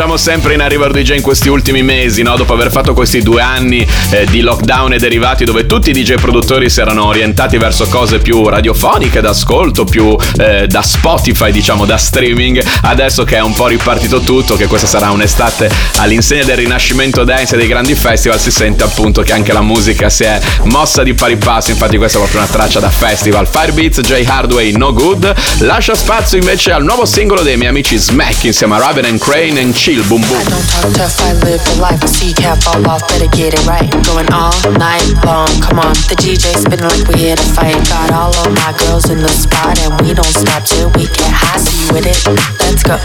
Diciamo 0.02 0.18
sempre 0.18 0.56
in 0.56 0.62
Arriva 0.62 0.88
DJ 0.88 1.18
in 1.18 1.22
questi 1.22 1.48
ultimi 1.48 1.84
mesi, 1.84 2.24
no? 2.24 2.36
dopo 2.36 2.54
aver 2.54 2.72
fatto 2.72 2.96
questi 2.96 3.22
due 3.22 3.40
anni 3.40 3.88
eh, 4.10 4.26
di 4.26 4.42
lockdown 4.42 4.94
e 4.94 4.98
derivati 4.98 5.46
dove 5.46 5.68
tutti 5.68 5.92
i 5.92 5.94
DJ 5.94 6.16
produttori 6.16 6.72
si 6.72 6.82
erano 6.82 7.06
orientati 7.06 7.60
verso 7.60 7.88
cose 7.88 8.18
più 8.18 8.48
radiofoniche 8.48 9.22
d'ascolto, 9.22 9.84
più 9.84 10.18
eh, 10.40 10.66
da 10.66 10.82
Spotify, 10.82 11.52
diciamo 11.52 11.86
da 11.86 11.98
streaming, 11.98 12.66
adesso 12.82 13.24
che 13.26 13.36
è 13.36 13.42
un 13.42 13.54
po' 13.54 13.68
ripartito 13.68 14.22
tutto, 14.22 14.56
che 14.56 14.66
questa 14.66 14.88
sarà 14.88 15.12
un'estate 15.12 15.70
all'insegna 15.98 16.46
del 16.46 16.58
rinascimento 16.58 17.24
dance 17.24 17.54
e 17.54 17.60
dei 17.60 17.68
grandi 17.68 17.94
festival, 17.94 18.40
si 18.40 18.50
sente 18.50 18.84
appunto 18.84 19.22
che 19.22 19.34
anche 19.34 19.54
la 19.54 19.62
musica 19.62 20.10
si 20.10 20.24
è 20.24 20.42
mossa 20.64 21.04
di 21.04 21.14
pari 21.14 21.36
passo, 21.36 21.70
infatti 21.70 21.98
questa 21.98 22.18
è 22.18 22.22
proprio 22.22 22.42
una 22.42 22.50
traccia 22.50 22.80
da 22.80 22.90
festival. 22.90 23.48
Firebeats, 23.48 24.00
J 24.00 24.24
Hardway, 24.26 24.72
No 24.72 24.94
Good, 24.94 25.32
lascia 25.60 25.94
spazio 25.94 26.40
invece 26.40 26.72
al 26.72 26.84
nuovo 26.84 27.06
singolo 27.06 27.44
dei 27.44 27.56
miei 27.56 27.70
amici 27.70 27.98
Smack 27.98 28.46
insieme 28.46 28.78
a 28.78 28.80
Raven 28.80 29.06
and 29.06 29.20
Crane 29.20 29.60
and 29.60 29.76
chill, 29.92 30.04
boom 30.08 30.22
boom. 30.24 30.40
I 30.40 30.44
don't 30.48 30.68
talk 30.72 30.88
tough, 30.96 31.20
I 31.20 31.34
live 31.44 31.60
the 31.68 31.76
life. 31.82 32.00
See, 32.08 32.34
can't 32.34 32.62
fall 32.64 32.80
off, 32.88 33.04
better 33.08 33.28
get 33.36 33.54
it 33.54 33.66
right. 33.68 33.90
Going 34.08 34.32
all 34.32 34.56
night 34.80 35.04
long, 35.26 35.52
come 35.60 35.80
on. 35.80 35.94
The 36.08 36.16
DJ 36.16 36.56
spinning 36.56 36.88
like 36.88 37.08
we 37.08 37.20
here 37.20 37.36
to 37.36 37.48
fight. 37.52 37.76
Got 37.90 38.12
all 38.16 38.32
of 38.32 38.54
my 38.56 38.72
girls 38.80 39.10
in 39.10 39.20
the 39.20 39.28
spot, 39.28 39.80
and 39.84 39.92
we 40.02 40.14
don't 40.14 40.32
stop 40.32 40.64
till 40.64 40.90
we 40.96 41.08
get 41.12 41.32
high. 41.32 41.60
See 41.60 41.84
you 41.84 41.92
with 41.92 42.08
it, 42.08 42.20
let's 42.64 42.84
go. 42.84 42.96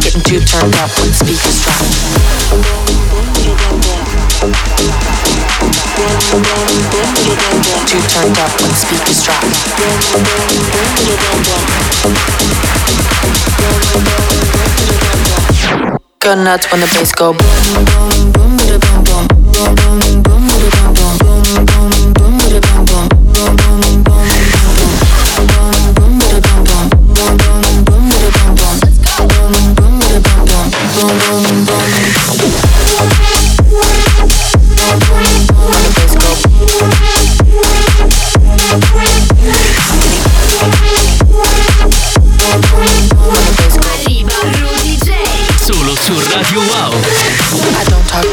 Getting 0.00 0.20
too 0.22 0.40
turned 0.44 0.76
up 0.76 0.92
when 1.00 1.08
the 1.08 1.16
speakers 1.16 1.64
drop. 1.64 1.80
Too 7.86 8.00
turned 8.12 8.36
up 8.36 8.52
when 8.60 8.68
the 8.68 8.76
speakers 8.76 9.24
drop. 9.24 9.40
Go 16.26 16.34
nuts 16.34 16.68
when 16.72 16.80
the 16.80 16.86
bass 16.88 17.12
go 17.12 17.32
boom, 17.34 17.38
boom, 17.38 18.32
boom, 18.32 18.56
boom, 18.56 18.56
boom, 18.58 19.28
boom, 19.52 19.74
boom, 19.76 20.22
boom, 20.22 20.22
boom, 20.24 20.48
boom, 20.92 21.18
boom, 21.22 21.66
boom. 21.66 21.75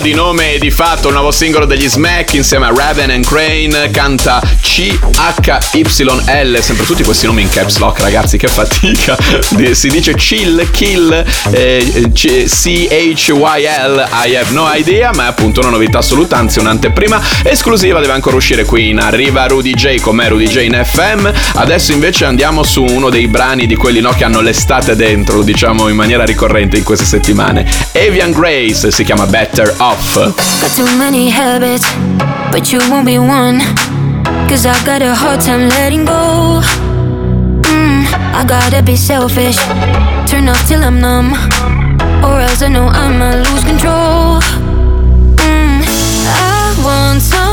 di 0.00 0.14
nome 0.14 0.54
e 0.54 0.58
di 0.58 0.70
fatto 0.70 1.08
il 1.08 1.14
nuovo 1.14 1.30
singolo 1.30 1.66
degli 1.66 1.88
Smack 1.88 2.32
insieme 2.34 2.66
a 2.66 2.72
Raven 2.74 3.10
and 3.10 3.26
Crane, 3.26 3.90
canta 3.90 4.40
CHYL, 4.62 6.58
sempre 6.60 6.86
tutti 6.86 7.02
questi 7.02 7.26
nomi 7.26 7.42
in 7.42 7.50
caps 7.50 7.78
lock 7.78 8.00
ragazzi, 8.00 8.38
che 8.38 8.48
fatica, 8.48 9.16
si 9.72 9.88
dice 9.88 10.14
chill, 10.14 10.70
kill, 10.70 11.24
eh, 11.50 12.10
C-H-Y-L, 12.12 14.08
I 14.24 14.36
have 14.36 14.50
no 14.52 14.70
idea, 14.72 15.10
ma 15.14 15.24
è 15.24 15.28
appunto 15.28 15.60
una 15.60 15.70
novità 15.70 15.98
assoluta, 15.98 16.36
anzi 16.36 16.60
un'anteprima 16.60 17.20
esclusiva, 17.42 18.00
deve 18.00 18.12
ancora 18.14 18.36
uscire 18.36 18.64
qui 18.64 18.88
in 18.88 18.98
Arriva 18.98 19.46
Rudy 19.46 19.74
J 19.74 20.00
come 20.00 20.28
Rudy 20.28 20.46
J 20.46 20.62
in 20.62 20.80
FM, 20.82 21.28
adesso 21.54 21.92
invece 21.92 22.24
andiamo 22.24 22.62
su 22.62 22.82
uno 22.82 23.10
dei 23.10 23.28
brani 23.28 23.66
di 23.66 23.76
quelli 23.76 24.00
no, 24.00 24.12
che 24.12 24.24
hanno 24.24 24.40
l'estate 24.40 24.96
dentro, 24.96 25.42
diciamo 25.42 25.88
in 25.88 25.96
maniera 25.96 26.24
ricorrente 26.24 26.78
in 26.78 26.84
queste 26.84 27.04
settimane, 27.04 27.68
Avian 27.92 28.30
Grace 28.30 28.90
si 28.90 29.04
chiama 29.04 29.26
Better 29.26 29.74
Off. 29.78 29.89
Got 29.90 30.70
too 30.76 30.84
many 30.98 31.30
habits, 31.30 31.84
but 32.52 32.72
you 32.72 32.78
won't 32.88 33.06
be 33.06 33.18
one. 33.18 33.58
Cause 34.48 34.64
I 34.64 34.74
got 34.86 35.02
a 35.02 35.12
hard 35.12 35.40
time 35.40 35.68
letting 35.68 36.04
go. 36.04 36.60
Mm, 37.66 38.06
I 38.38 38.44
gotta 38.46 38.84
be 38.84 38.94
selfish, 38.94 39.56
turn 40.30 40.48
off 40.48 40.62
till 40.68 40.84
I'm 40.84 41.00
numb. 41.00 41.32
Or 42.22 42.38
else 42.40 42.62
I 42.62 42.68
know 42.68 42.86
I'ma 42.86 43.34
lose 43.42 43.64
control. 43.64 44.38
Mm, 45.42 45.82
I 46.38 46.74
want 46.84 47.20
some, 47.20 47.49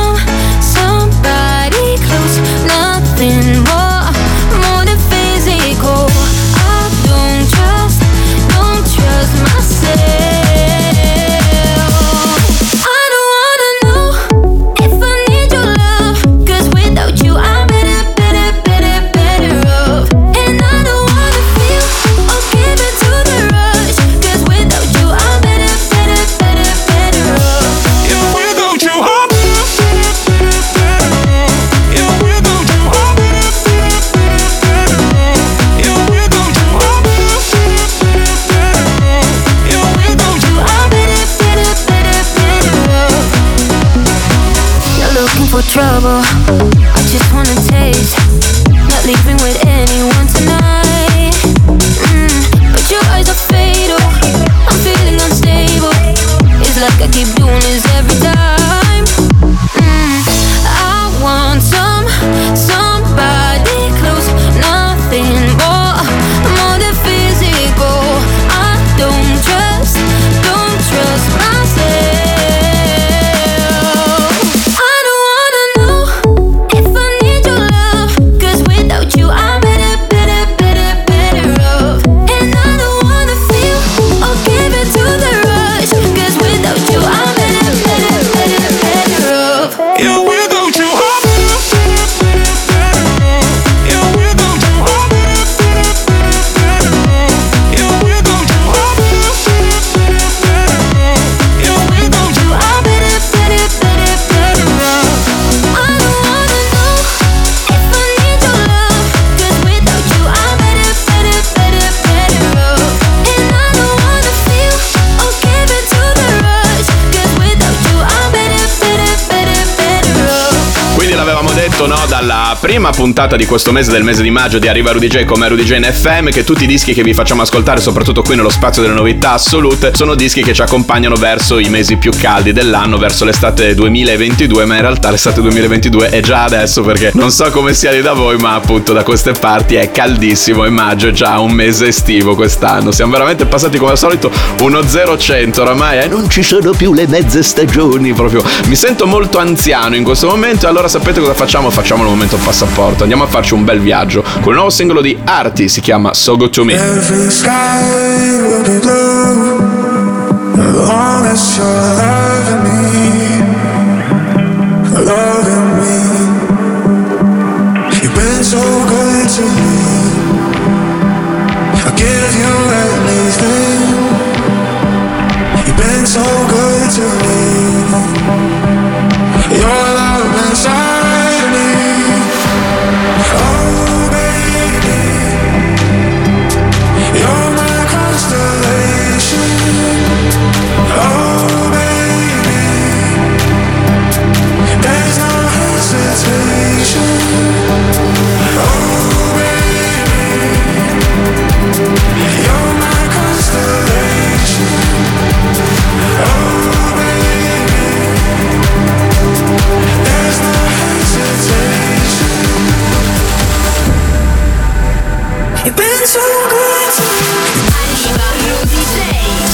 de 121.58 121.67
detto 121.78 121.86
no 121.86 122.06
dalla 122.08 122.58
prima 122.60 122.90
puntata 122.90 123.36
di 123.36 123.46
questo 123.46 123.72
mese 123.72 123.92
del 123.92 124.02
mese 124.02 124.24
di 124.24 124.32
maggio 124.32 124.58
di 124.58 124.68
Arriva 124.68 124.92
Rudy 124.92 125.08
J 125.08 125.26
come 125.26 125.48
Rudy 125.48 125.64
J 125.64 125.74
in 125.74 125.84
FM 125.84 126.30
che 126.30 126.44
tutti 126.44 126.64
i 126.64 126.68
dischi 126.68 126.92
che 126.92 127.04
vi 127.04 127.14
facciamo 127.14 127.44
ascoltare 127.44 127.80
soprattutto 127.82 128.24
qui 128.24 128.36
nello 128.36 128.50
spazio 128.50 128.82
delle 128.82 128.96
novità 128.96 129.34
assolute 129.34 129.92
sono 129.94 130.16
dischi 130.16 130.42
che 130.42 130.54
ci 130.54 130.62
accompagnano 130.64 131.14
verso 131.16 131.60
i 131.60 131.70
mesi 131.70 131.98
più 131.98 132.12
caldi 132.18 132.52
dell'anno 132.52 132.98
verso 132.98 133.26
l'estate 133.26 133.76
2022 133.76 134.66
ma 134.66 134.76
in 134.76 134.82
realtà 134.82 135.12
l'estate 135.12 135.40
2022 135.42 136.10
è 136.10 136.20
già 136.22 136.46
adesso 136.46 136.82
perché 136.82 137.12
non 137.14 137.30
so 137.30 137.52
come 137.52 137.76
sia 137.76 137.92
lì 137.92 138.02
da 138.02 138.14
voi 138.14 138.38
ma 138.38 138.56
appunto 138.56 138.92
da 138.92 139.04
queste 139.04 139.34
parti 139.34 139.76
è 139.76 139.92
caldissimo 139.92 140.66
e 140.66 140.70
maggio 140.70 141.10
è 141.10 141.12
già 141.12 141.38
un 141.40 141.52
mese 141.52 141.88
estivo 141.88 142.34
quest'anno 142.34 142.92
siamo 142.92 143.12
veramente 143.12 143.46
passati 143.46 143.78
come 143.78 143.92
al 143.92 144.00
solito 144.00 144.32
uno 144.62 144.80
0-100 144.80 145.60
oramai 145.60 146.00
eh? 146.00 146.08
non 146.08 146.28
ci 146.28 146.42
sono 146.42 146.72
più 146.72 146.94
le 146.94 147.06
mezze 147.06 147.44
stagioni 147.44 148.14
proprio 148.14 148.44
mi 148.66 148.76
sento 148.76 149.06
molto 149.06 149.38
anziano 149.38 149.96
in 149.96 150.04
questo 150.04 150.28
momento 150.28 150.66
e 150.66 150.70
allora 150.70 150.88
sapete 150.88 151.20
cosa 151.20 151.36
facciamo? 151.36 151.67
Facciamo 151.70 152.04
il 152.04 152.10
momento 152.10 152.38
passaporto. 152.38 153.04
Andiamo 153.04 153.24
a 153.24 153.28
farci 153.28 153.54
un 153.54 153.64
bel 153.64 153.80
viaggio 153.80 154.24
con 154.42 154.50
il 154.50 154.56
nuovo 154.56 154.70
singolo 154.70 155.02
di 155.02 155.18
Arti 155.24 155.68
si 155.68 155.82
chiama 155.82 156.14
So 156.14 156.38
Good 156.38 156.52
To 156.52 156.64
Me 156.64 156.76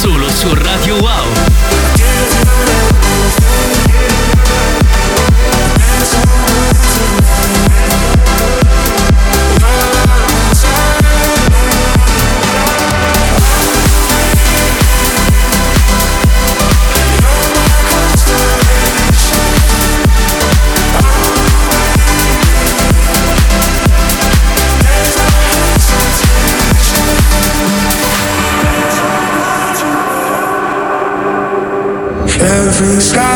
Solo 0.01 0.29
su 0.29 0.53
Radio 0.55 0.97
Wow. 0.97 1.72
blue 32.83 32.99
sky. 32.99 33.32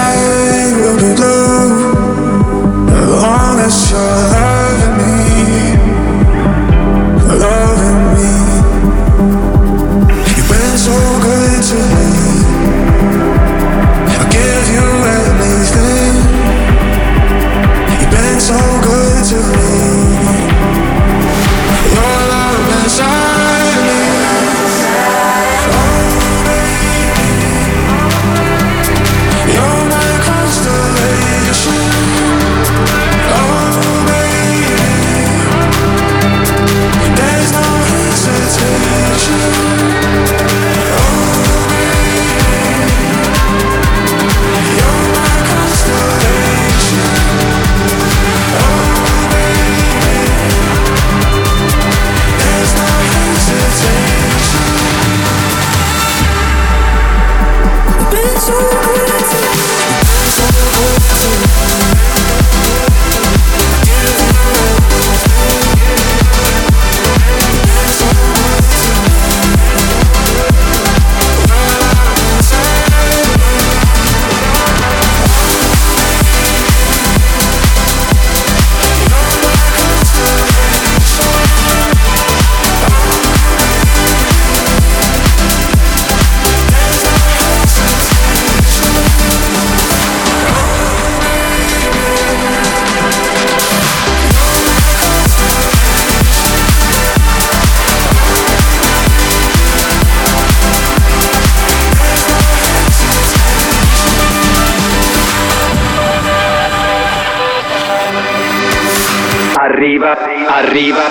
Arriva, 110.77 111.06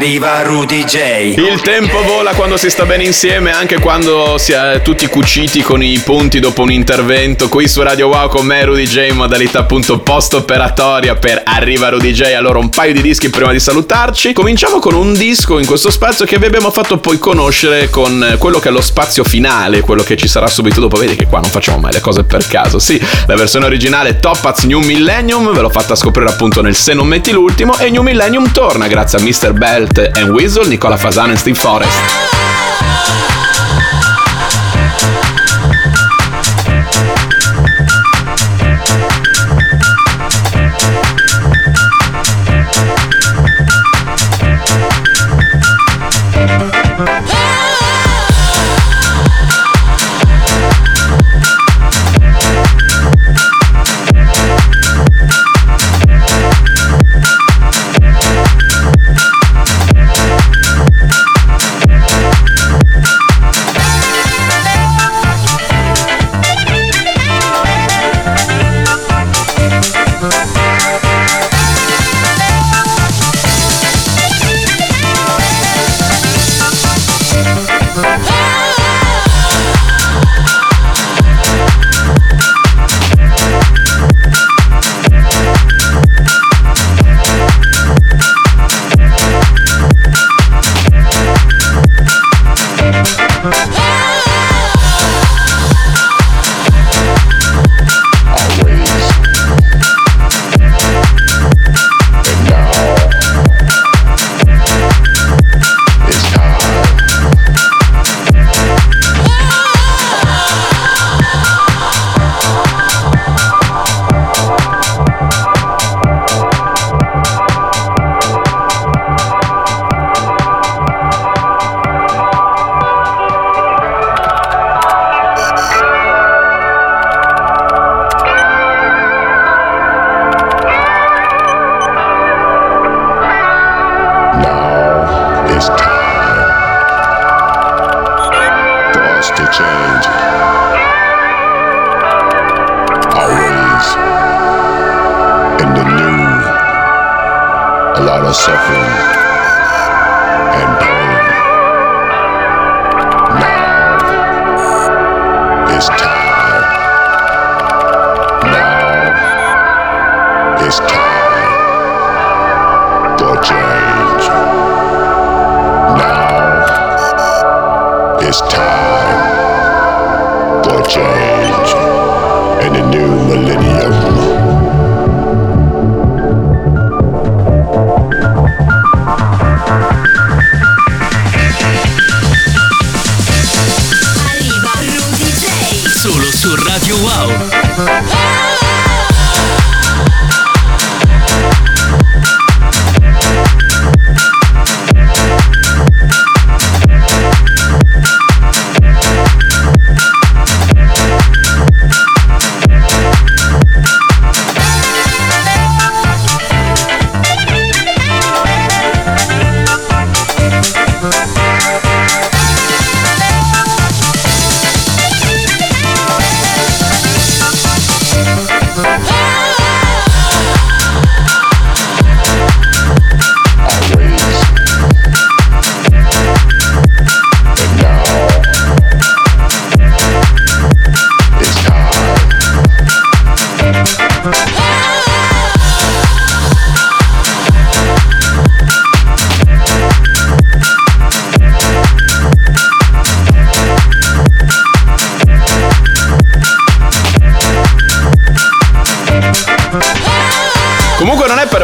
arriva 0.00 0.40
Rudy 0.40 0.84
J. 0.84 1.34
Il 1.36 1.60
tempo 1.60 2.02
vola 2.04 2.32
quando 2.32 2.56
si 2.56 2.70
sta 2.70 2.86
bene 2.86 3.04
insieme, 3.04 3.52
anche 3.52 3.78
quando 3.80 4.38
si 4.38 4.52
è 4.52 4.80
tutti 4.82 5.06
cuciti 5.08 5.60
con 5.60 5.82
i 5.82 5.98
punti 5.98 6.40
dopo 6.40 6.62
un 6.62 6.72
intervento. 6.72 7.50
Qui 7.50 7.68
su 7.68 7.82
Radio 7.82 8.08
Wow 8.08 8.30
con 8.30 8.46
me 8.46 8.64
Rudy 8.64 8.86
J 8.86 9.08
in 9.10 9.16
modalità 9.16 9.58
appunto 9.58 9.98
post 9.98 10.32
operatoria 10.32 11.16
per 11.16 11.42
Arriva 11.44 11.90
Rudy 11.90 12.12
J. 12.12 12.32
Allora 12.34 12.58
un 12.58 12.70
paio 12.70 12.94
di 12.94 13.02
dischi 13.02 13.28
prima 13.28 13.52
di 13.52 13.60
salutarci. 13.60 14.32
Cominciamo 14.32 14.78
con 14.78 14.94
un 14.94 15.12
disco 15.12 15.58
in 15.58 15.66
questo 15.66 15.90
spazio 15.90 16.24
che 16.24 16.38
vi 16.38 16.46
abbiamo 16.46 16.70
fatto 16.70 16.96
poi 16.96 17.18
conoscere 17.18 17.90
con 17.90 18.36
quello 18.38 18.58
che 18.58 18.70
è 18.70 18.72
lo 18.72 18.80
spazio 18.80 19.22
finale, 19.22 19.82
quello 19.82 20.02
che 20.02 20.16
ci 20.16 20.28
sarà 20.28 20.46
subito 20.46 20.80
dopo. 20.80 20.96
Vedi 20.96 21.14
che 21.14 21.26
qua 21.26 21.40
non 21.40 21.50
facciamo 21.50 21.76
mai 21.76 21.92
le 21.92 22.00
cose 22.00 22.24
per 22.24 22.46
caso. 22.46 22.78
Sì, 22.78 22.98
la 23.26 23.36
versione 23.36 23.66
originale 23.66 24.18
Topaz 24.18 24.62
New 24.62 24.80
Millennium 24.80 25.52
ve 25.52 25.60
l'ho 25.60 25.68
fatta 25.68 25.94
scoprire 25.94 26.30
appunto 26.30 26.62
nel 26.62 26.74
Se 26.74 26.94
non 26.94 27.06
metti 27.06 27.32
l'ultimo 27.32 27.76
e 27.76 27.90
New 27.90 28.00
Millennium 28.00 28.50
torna 28.50 28.86
grazie 28.86 29.18
a 29.18 29.20
Mr. 29.20 29.52
Belt 29.92 30.16
and 30.16 30.30
Weasel, 30.30 30.66
Nicola 30.66 30.96
Fasano 30.96 31.32
e 31.32 31.36
Steve 31.36 31.58
Forrest. 31.58 32.30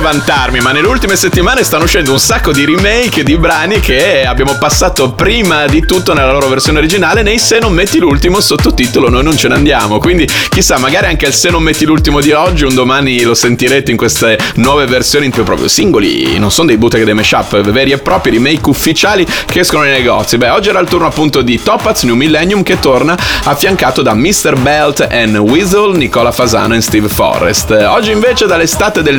Vantarmi, 0.07 0.61
ma 0.61 0.71
nelle 0.71 0.87
ultime 0.87 1.17
settimane 1.17 1.65
stanno 1.65 1.83
uscendo 1.83 2.13
un 2.13 2.21
sacco 2.21 2.53
di 2.53 2.65
remake 2.65 3.25
di 3.25 3.37
brani 3.37 3.81
che 3.81 4.25
abbiamo 4.25 4.57
passato 4.57 5.11
prima 5.11 5.67
di 5.67 5.85
tutto 5.85 6.15
nella 6.15 6.31
loro 6.31 6.47
versione 6.47 6.79
originale. 6.79 7.23
Nei 7.23 7.41
Se 7.41 7.59
non 7.59 7.73
metti 7.73 7.99
l'ultimo 7.99 8.39
sottotitolo, 8.39 9.09
noi 9.09 9.25
non 9.25 9.37
ce 9.37 9.49
ne 9.49 9.55
andiamo. 9.55 9.99
Quindi, 9.99 10.25
chissà, 10.49 10.79
magari 10.79 11.07
anche 11.07 11.27
il 11.27 11.33
Se 11.33 11.51
non 11.51 11.61
metti 11.61 11.85
l'ultimo 11.85 12.21
di 12.21 12.31
oggi, 12.31 12.63
un 12.63 12.75
domani 12.75 13.21
lo 13.23 13.35
sentirete 13.35 13.91
in 13.91 13.97
queste 13.97 14.39
nuove 14.55 14.87
versioni, 14.87 15.29
proprio 15.29 15.67
singoli, 15.67 16.39
non 16.39 16.53
sono 16.53 16.69
dei 16.69 16.77
bootleg 16.77 17.03
dei 17.03 17.15
mashup, 17.15 17.61
veri 17.63 17.91
e 17.91 17.99
propri 17.99 18.31
remake 18.31 18.69
ufficiali 18.69 19.27
che 19.45 19.59
escono 19.59 19.83
nei 19.83 19.93
negozi. 19.93 20.37
Beh, 20.37 20.51
oggi 20.51 20.69
era 20.69 20.79
il 20.79 20.87
turno 20.87 21.07
appunto 21.07 21.43
di 21.43 21.61
Topaz 21.61 22.05
New 22.05 22.15
Millennium 22.15 22.63
che 22.63 22.79
torna 22.79 23.19
affiancato 23.43 24.03
da 24.03 24.15
Mr. 24.15 24.57
Belt 24.57 25.05
and 25.11 25.37
Weasel, 25.37 25.97
Nicola 25.97 26.31
Fasano 26.31 26.77
e 26.77 26.81
Steve 26.81 27.09
Forrest. 27.09 27.71
Oggi 27.89 28.13
invece 28.13 28.47
dall'estate 28.47 29.03
del 29.03 29.19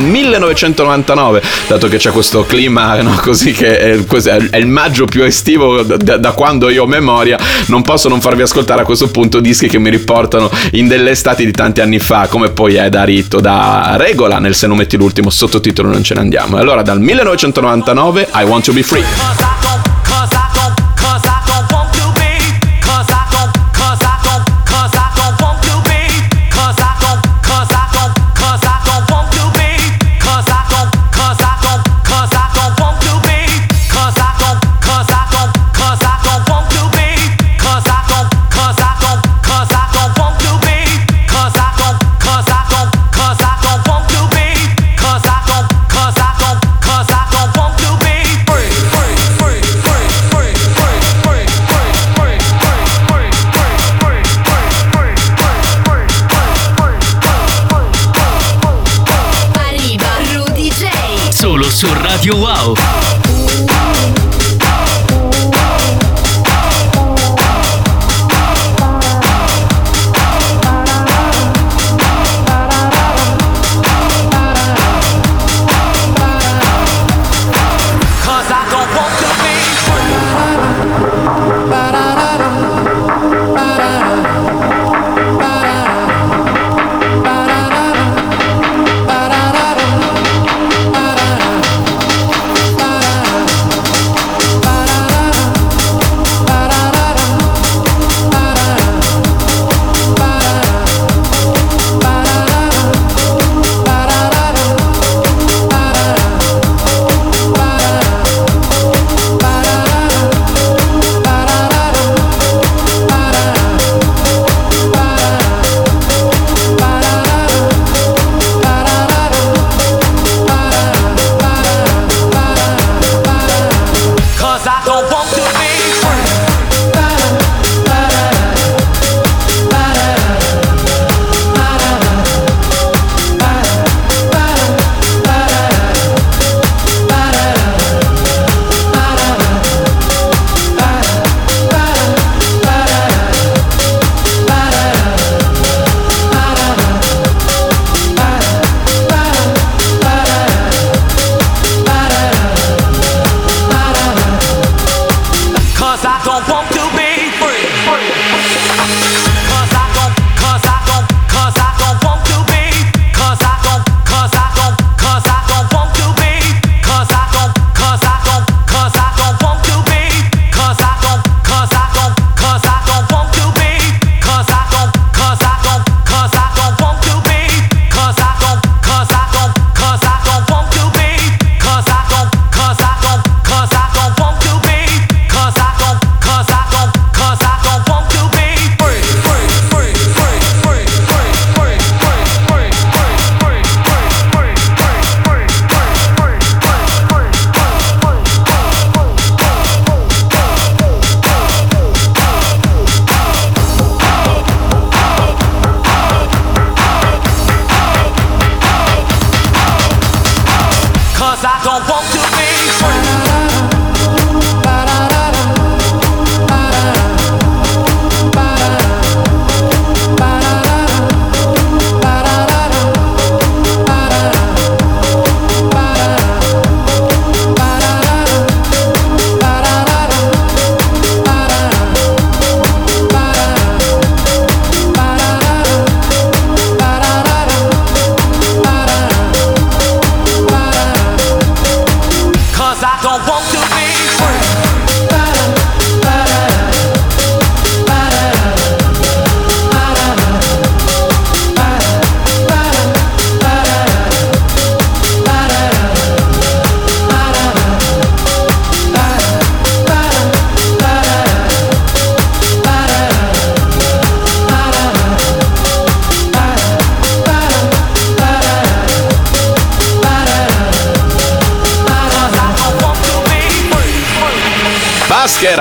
1999, 0.82 1.42
dato 1.66 1.88
che 1.88 1.96
c'è 1.96 2.10
questo 2.10 2.44
clima 2.44 3.00
no, 3.02 3.18
così 3.22 3.52
che 3.52 3.78
è, 3.78 3.98
è, 3.98 4.56
il 4.56 4.66
maggio 4.66 5.06
più 5.06 5.24
estivo 5.24 5.82
da, 5.82 6.16
da, 6.16 6.32
quando 6.32 6.68
io 6.68 6.84
ho 6.84 6.86
memoria, 6.86 7.38
non 7.66 7.82
posso 7.82 8.08
non 8.08 8.20
farvi 8.20 8.42
ascoltare 8.42 8.82
a 8.82 8.84
questo 8.84 9.10
punto 9.10 9.40
dischi 9.40 9.68
che 9.68 9.78
mi 9.78 9.90
riportano 9.90 10.50
in 10.72 10.86
delle 10.86 11.10
estati 11.10 11.44
di 11.44 11.52
tanti 11.52 11.80
anni 11.80 11.98
fa, 11.98 12.26
come 12.28 12.50
poi 12.50 12.74
è 12.74 12.88
da 12.88 13.04
rito, 13.04 13.40
da 13.40 13.94
regola 13.96 14.38
nel 14.38 14.54
se 14.54 14.66
non 14.66 14.76
metti 14.76 14.96
l'ultimo 14.96 15.30
sottotitolo 15.30 15.90
non 15.90 16.02
ce 16.02 16.14
ne 16.14 16.20
andiamo. 16.20 16.56
Allora 16.56 16.82
dal 16.82 17.00
1999 17.00 18.28
I 18.34 18.44
Want 18.44 18.64
to 18.64 18.72
Be 18.72 18.82
Free. 18.82 19.67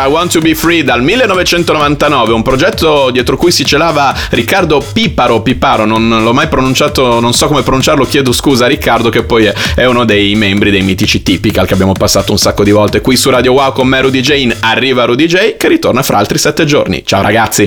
I 0.08 0.10
Want 0.10 0.32
to 0.32 0.39
Be 0.39 0.55
Free 0.55 0.86
dal 0.86 1.03
1999, 1.03 2.32
un 2.32 2.41
progetto 2.41 3.10
dietro 3.12 3.36
cui 3.36 3.51
si 3.51 3.66
celava 3.66 4.16
Riccardo 4.30 4.82
Piparo, 4.93 5.41
Piparo, 5.41 5.84
non 5.84 6.24
l'ho 6.24 6.34
mai 6.34 6.47
pronunciato, 6.47 7.20
non 7.20 7.34
so 7.34 7.47
come 7.47 7.62
pronunciarlo, 7.62 8.05
chiedo 8.05 8.32
scusa 8.32 8.66
a 8.66 8.68
Riccardo 8.70 9.10
che 9.10 9.24
poi 9.24 9.51
è, 9.76 9.84
uno 9.84 10.05
dei 10.05 10.34
membri 10.36 10.72
dei 10.72 10.82
mitici 10.82 11.22
Typical 11.22 11.68
che 11.68 11.74
abbiamo 11.74 11.91
passato 11.91 12.32
un 12.32 12.38
sacco 12.38 12.64
di 12.64 12.72
volte 12.72 13.01
qui 13.01 13.18
su 13.18 13.30
Radio 13.30 13.51
Wow 13.51 13.74
con 13.74 13.88
me 13.88 13.99
Rudy 13.99 14.22
J 14.22 14.30
in 14.38 14.55
Arriva 14.62 15.03
Rudy 15.03 15.26
J 15.26 15.58
che 15.58 15.68
ritorna 15.68 16.01
fra 16.01 16.20
altri 16.20 16.38
sette 16.38 16.64
giorni. 16.64 17.03
Ciao 17.05 17.22
ragazzi! 17.22 17.66